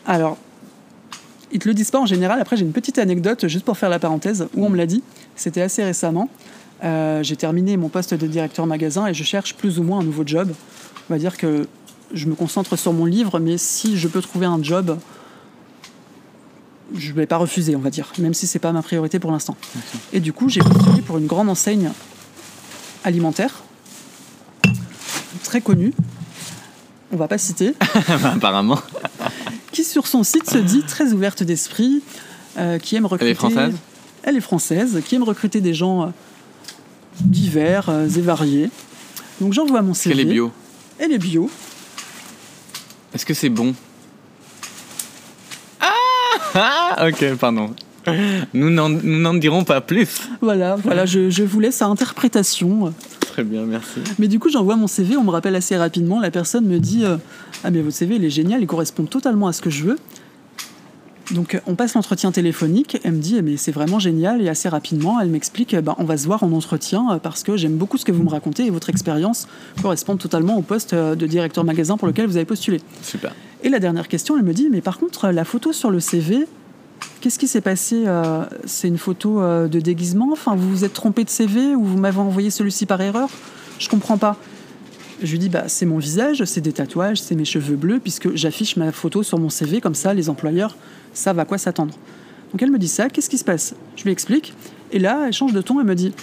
[0.06, 0.38] Alors,
[1.52, 2.40] ils te le disent pas en général.
[2.40, 5.02] Après, j'ai une petite anecdote, juste pour faire la parenthèse, où on me l'a dit.
[5.36, 6.30] C'était assez récemment.
[6.84, 10.04] Euh, j'ai terminé mon poste de directeur magasin et je cherche plus ou moins un
[10.04, 10.52] nouveau job.
[11.10, 11.68] On va dire que
[12.14, 14.98] je me concentre sur mon livre, mais si je peux trouver un job,
[16.96, 19.32] je ne vais pas refuser, on va dire, même si c'est pas ma priorité pour
[19.32, 19.58] l'instant.
[20.12, 21.92] Et du coup, j'ai postulé pour une grande enseigne
[23.04, 23.64] alimentaire,
[25.44, 25.94] très connue.
[27.12, 27.76] On va pas citer
[28.22, 28.80] Bah, Apparemment.
[29.72, 32.02] qui sur son site se dit très ouverte d'esprit,
[32.58, 33.32] euh, qui aime recruter.
[33.32, 33.74] est française?
[34.24, 36.08] Elle est française, qui aime recruter des gens euh,
[37.22, 38.70] divers euh, et variés.
[39.42, 40.16] Donc j'envoie mon CV.
[40.16, 40.52] Quel est bio
[41.00, 41.50] Elle est bio.
[43.14, 43.74] Est-ce que c'est bon
[45.80, 45.88] ah,
[46.56, 47.74] ah Ok, pardon.
[48.54, 50.30] Nous n'en nous n'en dirons pas plus.
[50.42, 52.94] Voilà, voilà, je, je vous laisse à interprétation.
[53.34, 54.00] Très bien, merci.
[54.20, 56.20] Mais du coup, j'envoie mon CV, on me rappelle assez rapidement.
[56.20, 57.18] La personne me dit euh,
[57.64, 59.98] Ah, mais votre CV, il est génial, il correspond totalement à ce que je veux.
[61.32, 62.98] Donc, euh, on passe l'entretien téléphonique.
[63.04, 64.42] Elle me dit eh, Mais c'est vraiment génial.
[64.42, 67.58] Et assez rapidement, elle m'explique ben, On va se voir en entretien euh, parce que
[67.58, 69.48] j'aime beaucoup ce que vous me racontez et votre expérience
[69.82, 72.82] correspond totalement au poste euh, de directeur magasin pour lequel vous avez postulé.
[73.02, 73.34] Super.
[73.64, 76.46] Et la dernière question, elle me dit, mais par contre, la photo sur le CV,
[77.22, 78.04] qu'est-ce qui s'est passé
[78.66, 80.28] C'est une photo de déguisement?
[80.34, 83.30] Enfin, vous vous êtes trompé de CV ou vous m'avez envoyé celui-ci par erreur?
[83.80, 84.36] Je comprends pas.
[85.22, 88.36] Je lui dis, bah, c'est mon visage, c'est des tatouages, c'est mes cheveux bleus, puisque
[88.36, 90.76] j'affiche ma photo sur mon CV, comme ça, les employeurs
[91.14, 91.94] savent à quoi s'attendre.
[92.52, 93.76] Donc elle me dit ça, qu'est-ce qui se passe?
[93.96, 94.54] Je lui explique,
[94.92, 96.14] et là, elle change de ton, elle me dit,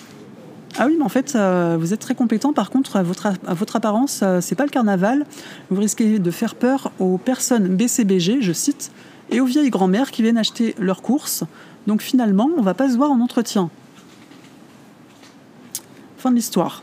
[0.78, 2.53] ah oui, mais en fait, euh, vous êtes très compétent.
[2.53, 5.26] Par contre, à votre, apparence, euh, c'est pas le carnaval.
[5.70, 8.93] Vous risquez de faire peur aux personnes BCBG, je cite,
[9.30, 11.45] et aux vieilles grand-mères qui viennent acheter leurs courses.
[11.86, 13.70] Donc finalement, on va pas se voir en entretien.
[16.18, 16.82] Fin de l'histoire.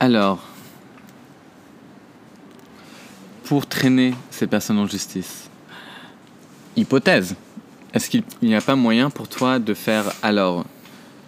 [0.00, 0.47] Alors,
[3.48, 5.48] pour traîner ces personnes en justice,
[6.76, 7.34] hypothèse,
[7.94, 10.66] est-ce qu'il n'y a pas moyen pour toi de faire alors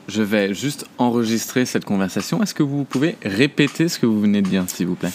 [0.07, 2.43] je vais juste enregistrer cette conversation.
[2.43, 5.12] Est-ce que vous pouvez répéter ce que vous venez de dire, s'il vous plaît?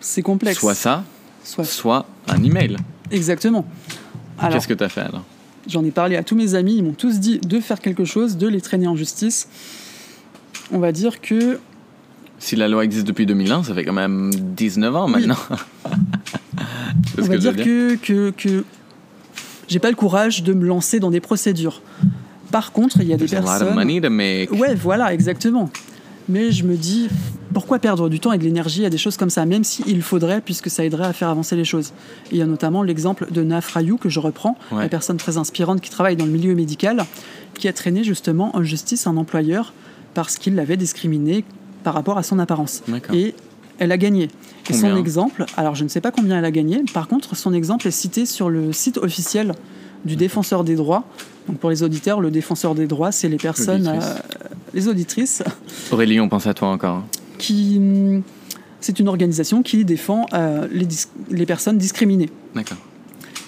[0.00, 0.60] C'est complexe.
[0.60, 1.04] Soit ça,
[1.42, 1.64] Soit.
[1.64, 2.76] soit un email.
[3.10, 3.66] Exactement.
[4.40, 5.24] Qu'est-ce que tu as fait alors?
[5.68, 8.36] J'en ai parlé à tous mes amis, ils m'ont tous dit de faire quelque chose,
[8.36, 9.48] de les traîner en justice.
[10.70, 11.58] On va dire que
[12.44, 15.12] Si la loi existe depuis 2001, ça fait quand même 19 ans Oui.
[15.12, 15.36] maintenant.
[17.14, 18.64] C'est on va que dire que, que, que
[19.68, 21.82] j'ai pas le courage de me lancer dans des procédures.
[22.50, 23.74] Par contre, il y a des There's a personnes.
[23.76, 24.50] money to make.
[24.52, 25.70] Ouais, voilà, exactement.
[26.28, 27.08] Mais je me dis,
[27.54, 30.40] pourquoi perdre du temps et de l'énergie à des choses comme ça, même s'il faudrait,
[30.40, 31.92] puisque ça aiderait à faire avancer les choses.
[32.30, 34.82] Et il y a notamment l'exemple de Naf Rayou que je reprends, Ouais.
[34.82, 37.04] la personne très inspirante qui travaille dans le milieu médical,
[37.54, 39.72] qui a traîné justement en justice un employeur
[40.14, 41.44] parce qu'il l'avait discriminé
[41.82, 42.82] par rapport à son apparence.
[43.12, 43.34] Et
[43.78, 44.28] elle a gagné.
[44.70, 47.52] Et son exemple, alors je ne sais pas combien elle a gagné, par contre son
[47.52, 49.54] exemple est cité sur le site officiel
[50.04, 51.04] du défenseur des droits.
[51.48, 54.08] Donc pour les auditeurs, le défenseur des droits, c'est les personnes, Auditrices.
[54.08, 54.36] euh,
[54.74, 55.42] les auditrices,
[55.90, 57.02] Aurélie, on pense à toi encore.
[57.38, 57.76] qui.
[57.78, 58.22] hum,
[58.80, 60.86] C'est une organisation qui défend euh, les,
[61.30, 62.30] les personnes discriminées.
[62.54, 62.78] D'accord.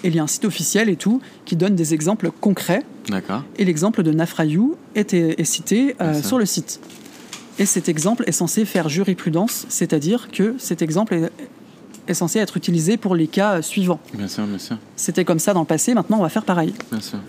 [0.03, 2.83] Et il y a un site officiel et tout qui donne des exemples concrets.
[3.09, 3.43] D'accord.
[3.57, 6.79] Et l'exemple de Nafrayou est, est cité euh, sur le site.
[7.57, 11.31] Et cet exemple est censé faire jurisprudence, c'est-à-dire que cet exemple est,
[12.07, 13.99] est censé être utilisé pour les cas euh, suivants.
[14.13, 16.73] Bien sûr, bien sûr, C'était comme ça dans le passé, maintenant on va faire pareil.
[16.91, 17.19] bien sûr.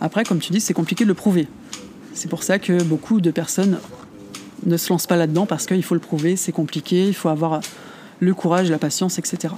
[0.00, 1.48] Après, comme tu dis, c'est compliqué de le prouver.
[2.12, 3.78] C'est pour ça que beaucoup de personnes
[4.64, 7.60] ne se lancent pas là-dedans parce qu'il faut le prouver, c'est compliqué, il faut avoir
[8.20, 9.54] le courage, la patience, etc.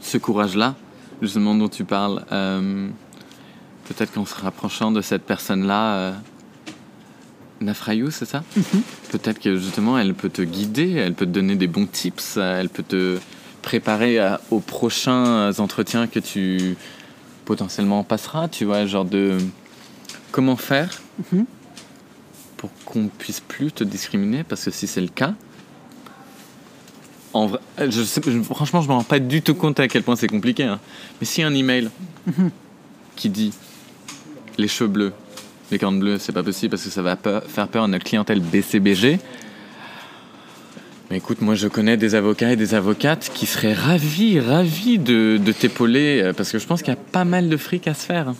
[0.00, 0.74] Ce courage-là,
[1.20, 2.88] justement dont tu parles, euh,
[3.88, 6.12] peut-être qu'en se rapprochant de cette personne-là, euh,
[7.60, 8.44] Nafrayou, c'est ça
[9.10, 12.68] Peut-être que justement, elle peut te guider, elle peut te donner des bons tips, elle
[12.68, 13.18] peut te
[13.62, 16.76] préparer à- aux prochains entretiens que tu
[17.44, 19.38] potentiellement passeras, tu vois, genre de
[20.32, 20.90] comment faire
[21.32, 21.46] Mhm.
[22.58, 25.34] pour qu'on puisse plus te discriminer, parce que si c'est le cas,
[27.32, 30.02] en vrai, je sais, je- franchement, je me rends pas du tout compte à quel
[30.02, 30.64] point c'est compliqué.
[30.64, 30.80] hein.
[31.20, 31.90] Mais si un email
[33.14, 33.52] qui dit
[34.58, 35.12] les cheveux bleus,
[35.70, 38.04] les cornes bleues, c'est pas possible parce que ça va pe- faire peur à notre
[38.04, 39.18] clientèle BCBG.
[41.10, 45.38] Mais écoute, moi je connais des avocats et des avocates qui seraient ravis, ravis de,
[45.38, 47.94] de t'épauler euh, parce que je pense qu'il y a pas mal de fric à
[47.94, 48.34] se faire.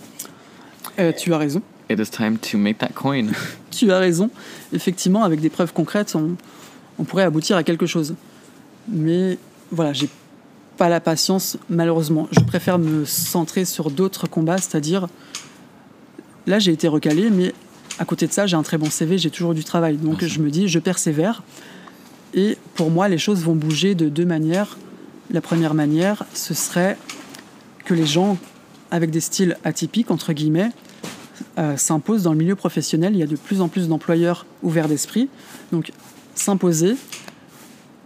[0.99, 1.63] Euh, tu as raison.
[1.89, 3.27] It is time to make that coin.
[3.71, 4.31] Tu as raison.
[4.73, 6.37] Effectivement, avec des preuves concrètes, on,
[6.99, 8.15] on pourrait aboutir à quelque chose.
[8.89, 9.37] Mais
[9.71, 10.09] voilà, j'ai
[10.79, 12.27] pas la patience, malheureusement.
[12.33, 15.09] Je préfère me centrer sur d'autres combats, c'est-à-dire,
[16.47, 17.53] là j'ai été recalé, mais
[17.99, 19.97] à côté de ça, j'ai un très bon CV, j'ai toujours du travail.
[19.97, 21.43] Donc je me dis, je persévère.
[22.35, 24.77] Et pour moi, les choses vont bouger de deux manières.
[25.31, 26.99] La première manière, ce serait
[27.85, 28.37] que les gens
[28.91, 30.71] avec des styles atypiques, entre guillemets,
[31.59, 33.15] euh, s'imposent dans le milieu professionnel.
[33.15, 35.29] Il y a de plus en plus d'employeurs ouverts d'esprit.
[35.73, 35.93] Donc
[36.35, 36.97] s'imposer,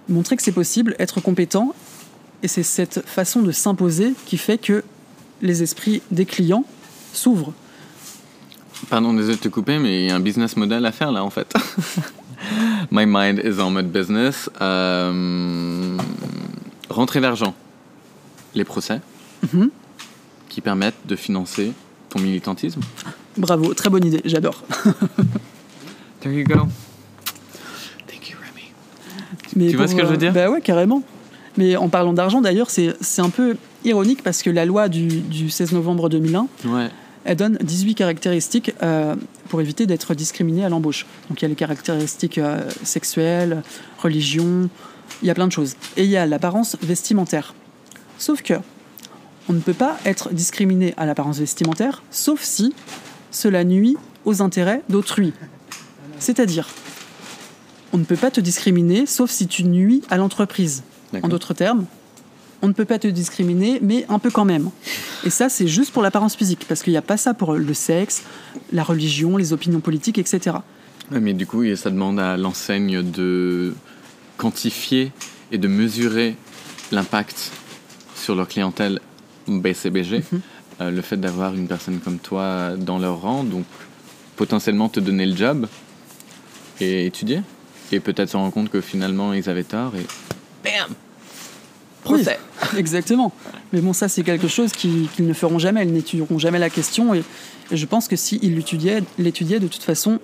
[0.09, 1.75] montrer que c'est possible, être compétent.
[2.43, 4.85] Et c'est cette façon de s'imposer qui fait que
[5.43, 6.65] les esprits des clients
[7.13, 7.53] s'ouvrent.
[8.89, 11.23] Pardon, désolé de te couper, mais il y a un business model à faire là
[11.25, 11.53] en fait.
[12.91, 14.49] My mind is on mode business.
[14.61, 15.97] Euh,
[16.89, 17.55] rentrer d'argent.
[18.55, 19.01] Les procès
[19.53, 19.71] Mhm.
[20.49, 21.73] qui permettent de financer
[22.09, 22.81] ton militantisme.
[23.37, 24.63] Bravo, très bonne idée, j'adore.
[26.21, 26.67] There you go.
[28.07, 28.73] Thank you, Remy.
[29.57, 30.33] Mais Tu vois ce que je veux dire?
[30.33, 31.03] Bah ouais, carrément.
[31.57, 35.07] Mais en parlant d'argent, d'ailleurs, c'est c'est un peu ironique parce que la loi du,
[35.21, 36.89] du 16 novembre 2001, Ouais.
[37.25, 39.15] Elle donne 18 caractéristiques euh,
[39.49, 41.07] pour éviter d'être discriminé à l'embauche.
[41.29, 43.63] Donc il y a les caractéristiques euh, sexuelles,
[43.99, 44.69] religion,
[45.23, 45.77] il y a plein de choses.
[45.97, 47.55] Et il y a l'apparence vestimentaire.
[48.19, 48.55] Sauf que
[49.49, 52.73] on ne peut pas être discriminé à l'apparence vestimentaire, sauf si
[53.31, 55.33] cela nuit aux intérêts d'autrui.
[56.19, 56.69] C'est-à-dire,
[57.93, 60.85] on ne peut pas te discriminer sauf si tu nuis à l'entreprise.
[61.23, 61.87] En d'autres termes,
[62.63, 64.71] on ne peut pas te discriminer, mais un peu quand même.
[65.25, 67.75] Et ça, c'est juste pour l'apparence physique, parce qu'il n'y a pas ça pour le
[67.75, 68.23] sexe,
[68.73, 70.57] la religion, les opinions politiques, etc.
[71.11, 73.75] Ouais, mais du coup, ça demande à l'enseigne de
[74.37, 75.13] quantifier
[75.53, 76.37] et de mesurer
[76.93, 77.51] l'impact
[78.17, 79.01] sur leur clientèle
[79.49, 80.41] BCBG, Mhm.
[80.81, 83.65] euh, le fait d'avoir une personne comme toi dans leur rang, donc
[84.37, 85.67] potentiellement te donner le job
[86.81, 87.43] et étudier,
[87.93, 90.07] et peut-être se rendre compte que finalement ils avaient tort et
[90.65, 90.95] bam
[92.05, 92.39] Procès
[92.73, 93.33] Oui, exactement.
[93.73, 95.85] Mais bon, ça, c'est quelque chose qui- qu'ils ne feront jamais.
[95.85, 97.15] Ils n'étudieront jamais la question.
[97.15, 97.23] Et,
[97.71, 100.19] et je pense que s'ils l'étudiaient, l'étudiaient, de toute façon,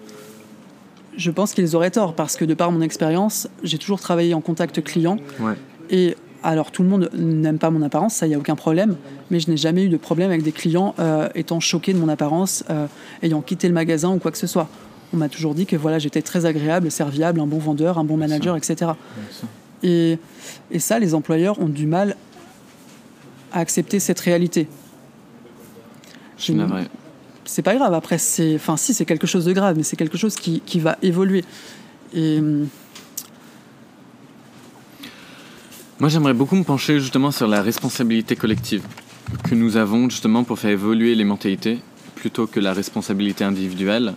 [1.16, 2.14] je pense qu'ils auraient tort.
[2.14, 5.18] Parce que de par mon expérience, j'ai toujours travaillé en contact client.
[5.40, 5.54] Ouais.
[5.90, 8.96] Et alors, tout le monde n'aime pas mon apparence, ça, il n'y a aucun problème.
[9.30, 12.08] Mais je n'ai jamais eu de problème avec des clients euh, étant choqués de mon
[12.08, 12.86] apparence, euh,
[13.22, 14.68] ayant quitté le magasin ou quoi que ce soit.
[15.12, 18.16] On m'a toujours dit que voilà, j'étais très agréable, serviable, un bon vendeur, un bon
[18.16, 18.92] manager, etc.
[19.82, 20.18] Et,
[20.70, 22.16] et ça, les employeurs ont du mal
[23.52, 24.68] à accepter cette réalité.
[27.44, 28.56] C'est pas grave, après, c'est.
[28.56, 31.44] Enfin, si, c'est quelque chose de grave, mais c'est quelque chose qui, qui va évoluer.
[32.14, 32.38] Et.
[32.38, 32.68] hum,
[35.98, 38.82] Moi, j'aimerais beaucoup me pencher justement sur la responsabilité collective
[39.44, 41.78] que nous avons justement pour faire évoluer les mentalités
[42.16, 44.14] plutôt que la responsabilité individuelle.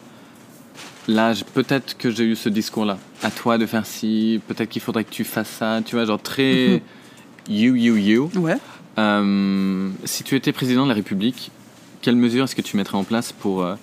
[1.09, 2.99] Là, peut-être que j'ai eu ce discours-là.
[3.23, 6.21] À toi de faire ci, peut-être qu'il faudrait que tu fasses ça, tu vois, genre
[6.21, 6.83] très
[7.49, 8.29] you, you, you.
[8.35, 8.57] Ouais.
[8.99, 11.49] Euh, si tu étais président de la République,
[12.03, 13.73] quelles mesures est-ce que tu mettrais en place pour euh,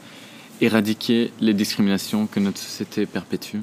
[0.61, 3.59] éradiquer les discriminations que notre société perpétue?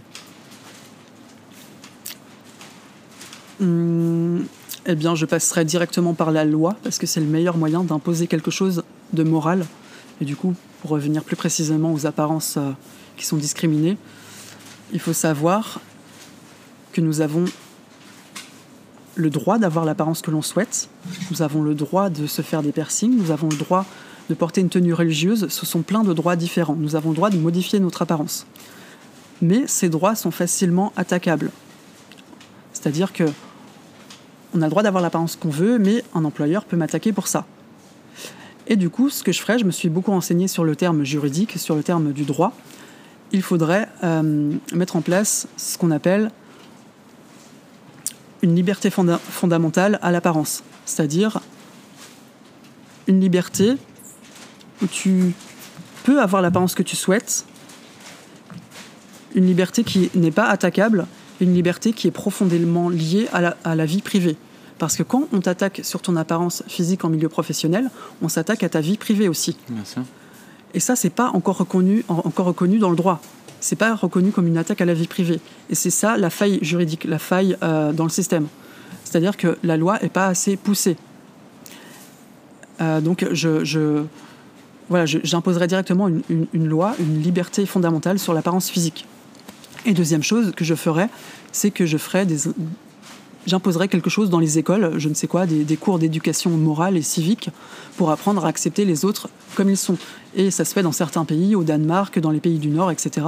[3.61, 4.45] Hum,
[4.86, 8.28] eh bien, je passerai directement par la loi, parce que c'est le meilleur moyen d'imposer
[8.28, 8.84] quelque chose
[9.14, 9.66] de moral.
[10.20, 12.72] Et du coup, pour revenir plus précisément aux apparences euh,
[13.18, 13.97] qui sont discriminées,
[14.91, 15.80] il faut savoir
[16.91, 17.45] que nous avons
[19.16, 20.89] le droit d'avoir l'apparence que l'on souhaite,
[21.32, 23.86] nous avons le droit de se faire des piercings, nous avons le droit
[24.30, 26.76] de porter une tenue religieuse, ce sont plein de droits différents.
[26.76, 28.45] Nous avons le droit de modifier notre apparence.
[29.41, 31.51] Mais ces droits sont facilement attaquables.
[32.72, 33.26] C'est-à-dire que
[34.55, 37.45] on a le droit d'avoir l'apparence qu'on veut, mais un employeur peut m'attaquer pour ça.
[38.68, 41.03] Et du coup, ce que je ferais, je me suis beaucoup renseigné sur le terme
[41.03, 42.53] juridique, sur le terme du droit.
[43.34, 46.31] Il faudrait euh, mettre en place ce qu'on appelle
[48.41, 51.39] une liberté fonda- fondamentale à l'apparence, c'est-à-dire
[53.07, 53.75] une liberté
[54.81, 55.34] où tu
[56.03, 57.45] peux avoir l'apparence que tu souhaites,
[59.36, 61.07] une liberté qui n'est pas attaquable,
[61.41, 64.38] une liberté qui est profondément liée à la, vie privée.
[64.77, 67.89] Parce que quand on t'attaque sur ton apparence physique en milieu professionnel,
[68.21, 69.57] on s'attaque à ta vie privée aussi.
[70.74, 73.21] Et ça, c'est pas encore reconnu, en- encore reconnu dans le droit.
[73.59, 75.39] C'est pas reconnu comme une attaque à la vie privée.
[75.69, 78.47] Et c'est ça la faille juridique, la faille euh, dans le système.
[79.03, 80.97] C'est-à-dire que la loi est pas assez poussée.
[82.82, 84.03] Euh, donc, je,
[84.89, 89.05] voilà, j'imposerai directement une, une- une loi, une liberté fondamentale sur l'apparence physique.
[89.86, 91.07] Et deuxième chose que je ferai,
[91.51, 92.38] c'est que je ferai des,
[93.48, 96.98] j'imposerai quelque chose dans les écoles, je ne sais quoi, des, des cours d'éducation morale
[96.98, 97.50] et civique
[97.98, 99.98] pour apprendre à accepter les autres comme ils sont.
[100.36, 103.28] Et ça se fait dans certains pays, au Danemark, dans les pays du Nord, etc.,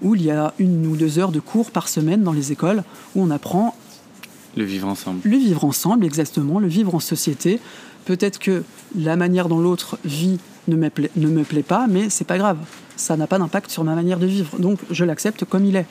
[0.00, 2.84] où il y a une ou deux heures de cours par semaine dans les écoles
[3.16, 3.74] où on apprend
[4.56, 5.20] Le vivre ensemble.
[5.24, 7.58] le vivre ensemble, exactement, le vivre en société.
[8.04, 8.62] Peut-être que
[8.96, 10.38] la manière dont l'autre vit
[10.68, 12.58] ne me, plaît, ne me plaît pas, mais c'est pas grave.
[12.96, 14.58] Ça n'a pas d'impact sur ma manière de vivre.
[14.58, 15.86] Donc je l'accepte comme il est.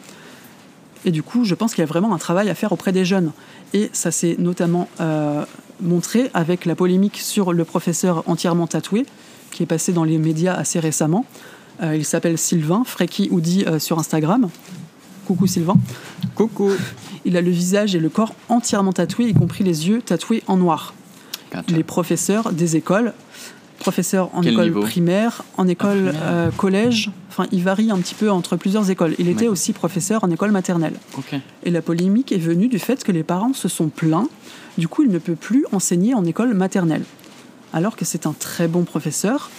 [1.08, 3.06] Et du coup, je pense qu'il y a vraiment un travail à faire auprès des
[3.06, 3.32] jeunes.
[3.74, 5.46] Et ça s'est notamment euh,
[5.82, 9.06] montré avec la polémique sur le professeur entièrement tatoué,
[9.52, 11.26] qui est passé dans les médias assez récemment.
[11.82, 14.50] Euh, il s'appelle Sylvain, Freki Oudi euh, sur Instagram.
[15.26, 15.78] Coucou Sylvain.
[16.36, 16.72] Coucou
[17.24, 20.58] Il a le visage et le corps entièrement tatoués, y compris les yeux tatoués en
[20.58, 20.94] noir.
[21.54, 21.64] Gotcha.
[21.70, 23.14] Les professeurs des écoles,
[23.80, 26.22] professeurs en Quel école primaire, en école primaire.
[26.24, 29.16] euh, collège, enfin il varie un petit peu entre plusieurs écoles.
[29.20, 30.96] Il était aussi professeur en école maternelle.
[31.64, 34.28] Et la polémique est venue du fait que les parents se sont plaints,
[34.78, 37.04] du coup il ne peut plus enseigner en école maternelle.
[37.74, 39.50] Alors que c'est un très bon professeur.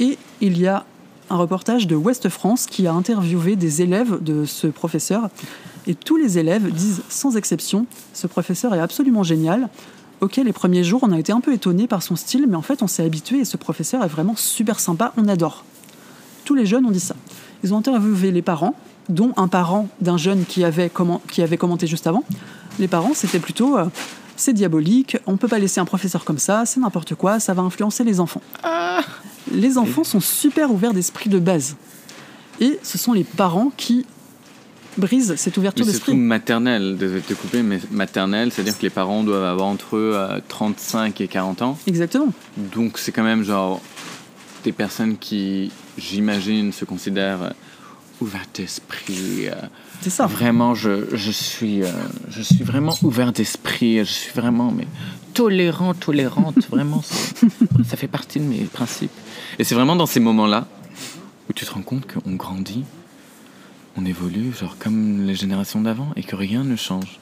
[0.00, 0.84] Et il y a
[1.30, 5.28] un reportage de Ouest France qui a interviewé des élèves de ce professeur.
[5.86, 9.68] Et tous les élèves disent sans exception, ce professeur est absolument génial.
[10.20, 12.62] Ok, les premiers jours, on a été un peu étonnés par son style, mais en
[12.62, 15.64] fait, on s'est habitué et ce professeur est vraiment super sympa, on adore.
[16.44, 17.14] Tous les jeunes ont dit ça.
[17.62, 18.74] Ils ont interviewé les parents,
[19.08, 22.24] dont un parent d'un jeune qui avait, comment- qui avait commenté juste avant.
[22.78, 23.86] Les parents, c'était plutôt euh,
[24.36, 27.62] c'est diabolique, on peut pas laisser un professeur comme ça, c'est n'importe quoi, ça va
[27.62, 28.42] influencer les enfants.
[29.52, 31.76] Les enfants sont super ouverts d'esprit de base.
[32.60, 34.06] Et ce sont les parents qui
[34.96, 36.14] brise cette ouverture Mais c'est d'esprit.
[36.16, 40.40] maternelle, désolé de te couper, mais maternelle, c'est-à-dire que les parents doivent avoir entre euh,
[40.48, 41.78] 35 et 40 ans.
[41.86, 42.32] Exactement.
[42.56, 43.80] Donc c'est quand même genre
[44.64, 47.50] des personnes qui, j'imagine, se considèrent euh,
[48.20, 49.48] ouvertes d'esprit.
[49.48, 49.54] euh,
[50.00, 50.26] C'est ça.
[50.26, 51.88] Vraiment, je, je suis, euh,
[52.30, 53.98] je suis vraiment ouvert d'esprit.
[53.98, 54.86] Je suis vraiment mais,
[55.34, 56.56] tolérant, tolérante.
[56.70, 59.10] vraiment, ça fait partie de mes principes.
[59.58, 60.66] Et c'est vraiment dans ces moments-là
[61.50, 62.84] où tu te rends compte qu'on grandit,
[63.96, 67.18] on évolue, genre comme les générations d'avant, et que rien ne change.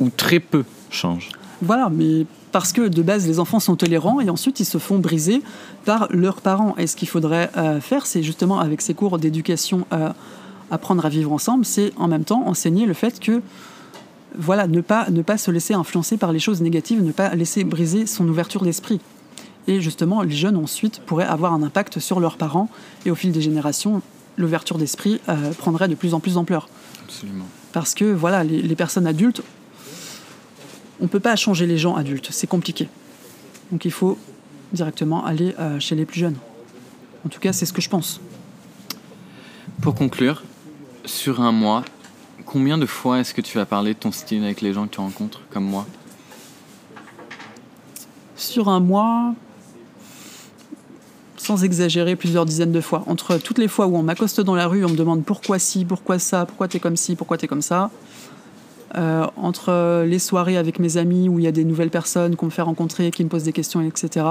[0.00, 1.30] Ou très peu change.
[1.62, 4.98] Voilà, mais parce que de base, les enfants sont tolérants et ensuite ils se font
[4.98, 5.42] briser
[5.84, 6.74] par leurs parents.
[6.76, 10.10] Et ce qu'il faudrait euh, faire, c'est justement avec ces cours d'éducation, euh,
[10.70, 13.42] apprendre à vivre ensemble, c'est en même temps enseigner le fait que,
[14.36, 17.64] voilà, ne pas, ne pas se laisser influencer par les choses négatives, ne pas laisser
[17.64, 19.00] briser son ouverture d'esprit.
[19.68, 22.68] Et justement, les jeunes ensuite pourraient avoir un impact sur leurs parents
[23.06, 24.02] et au fil des générations,
[24.36, 26.68] l'ouverture d'esprit euh, prendrait de plus en plus d'ampleur.
[27.04, 27.46] Absolument.
[27.72, 29.42] Parce que voilà, les, les personnes adultes,
[31.00, 32.88] on ne peut pas changer les gens adultes, c'est compliqué.
[33.70, 34.18] Donc il faut
[34.72, 36.36] directement aller euh, chez les plus jeunes.
[37.26, 38.20] En tout cas, c'est ce que je pense.
[39.80, 40.42] Pour conclure,
[41.04, 41.84] sur un mois,
[42.46, 44.94] combien de fois est-ce que tu vas parler de ton style avec les gens que
[44.94, 45.86] tu rencontres, comme moi?
[48.36, 49.34] Sur un mois,
[51.42, 53.02] sans exagérer, plusieurs dizaines de fois.
[53.08, 55.84] Entre toutes les fois où on m'accoste dans la rue, on me demande pourquoi ci,
[55.84, 57.90] pourquoi ça, pourquoi t'es comme ci, pourquoi t'es comme ça.
[58.94, 62.46] Euh, entre les soirées avec mes amis où il y a des nouvelles personnes qu'on
[62.46, 64.24] me fait rencontrer, qui me posent des questions, etc.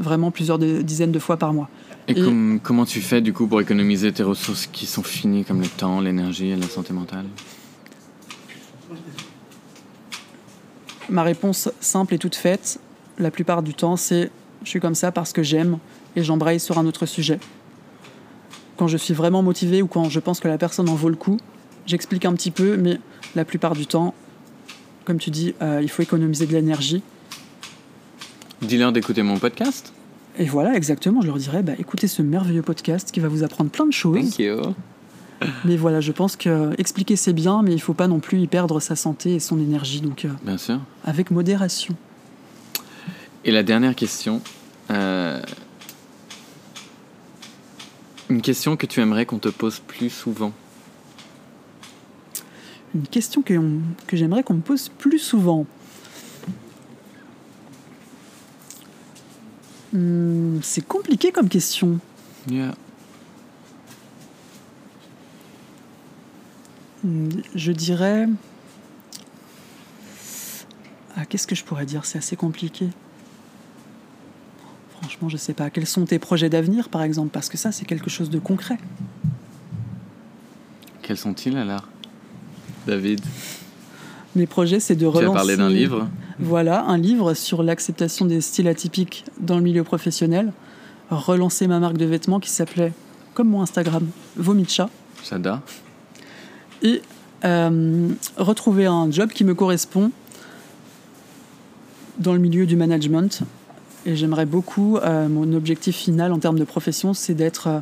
[0.00, 1.68] Vraiment plusieurs de- dizaines de fois par mois.
[2.08, 5.44] Et, Et- com- comment tu fais du coup pour économiser tes ressources qui sont finies
[5.44, 7.26] comme le temps, l'énergie et la santé mentale?
[11.10, 12.78] Ma réponse simple et toute faite,
[13.18, 14.30] la plupart du temps, c'est
[14.62, 15.76] je suis comme ça parce que j'aime
[16.16, 17.38] et j'embraye sur un autre sujet.
[18.76, 21.16] Quand je suis vraiment motivé ou quand je pense que la personne en vaut le
[21.16, 21.38] coup,
[21.86, 22.98] j'explique un petit peu, mais
[23.34, 24.14] la plupart du temps,
[25.04, 27.02] comme tu dis, euh, il faut économiser de l'énergie.
[28.62, 29.92] Dis-leur d'écouter mon podcast.
[30.38, 33.70] Et voilà, exactement, je leur dirais, bah, écoutez ce merveilleux podcast qui va vous apprendre
[33.70, 34.18] plein de choses.
[34.18, 34.60] Thank you.
[35.64, 38.46] Mais voilà, je pense que expliquer c'est bien, mais il faut pas non plus y
[38.46, 40.78] perdre sa santé et son énergie, donc euh, Bien sûr.
[41.04, 41.94] avec modération.
[43.44, 44.40] Et la dernière question.
[44.90, 45.42] euh,
[48.34, 50.52] Une question que tu aimerais qu'on te pose plus souvent.
[52.92, 53.54] Une question que,
[54.12, 55.66] j'aimerais qu'on me pose plus souvent.
[59.92, 62.00] Hmm, c'est compliqué comme question.
[62.50, 62.74] Yeah.
[67.04, 68.26] Hmm, Je dirais.
[71.14, 72.04] Ah, qu'est-ce que je pourrais dire?
[72.04, 72.88] C'est assez compliqué.
[75.14, 75.70] Franchement, je sais pas.
[75.70, 77.30] Quels sont tes projets d'avenir, par exemple?
[77.32, 78.78] Parce que ça, c'est quelque chose de concret.
[81.02, 81.86] Quels sont-ils alors?
[82.84, 83.20] David,
[84.34, 85.36] Mes projets, c'est de tu relancer.
[85.36, 86.08] as parlé d'un livre.
[86.40, 90.52] Voilà, un livre sur l'acceptation des styles atypiques dans le milieu professionnel.
[91.10, 92.92] Relancer ma marque de vêtements qui s'appelait,
[93.34, 94.90] comme mon Instagram, Vomitcha.
[95.30, 95.60] J'adore.
[96.82, 97.02] Et
[97.44, 100.10] euh, retrouver un job qui me correspond
[102.18, 103.44] dans le milieu du management.
[104.06, 107.80] Et j'aimerais beaucoup, euh, mon objectif final en termes de profession, c'est d'être euh,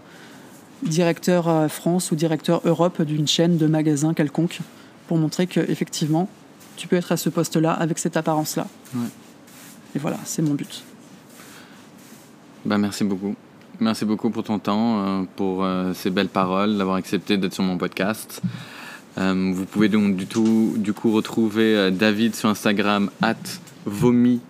[0.85, 4.61] directeur euh, France ou directeur Europe d'une chaîne de magasins quelconque
[5.09, 6.29] pour montrer que effectivement
[6.77, 8.67] tu peux être à ce poste-là avec cette apparence-là.
[8.95, 9.09] Ouais.
[9.97, 10.85] Et voilà, c'est mon but.
[12.65, 13.35] Bah, merci beaucoup.
[13.81, 18.41] Merci beaucoup pour ton temps, pour ces belles paroles, d'avoir accepté d'être sur mon podcast.
[19.17, 23.35] Vous pouvez donc du, tout, du coup retrouver David sur Instagram, at
[23.85, 24.41] vomi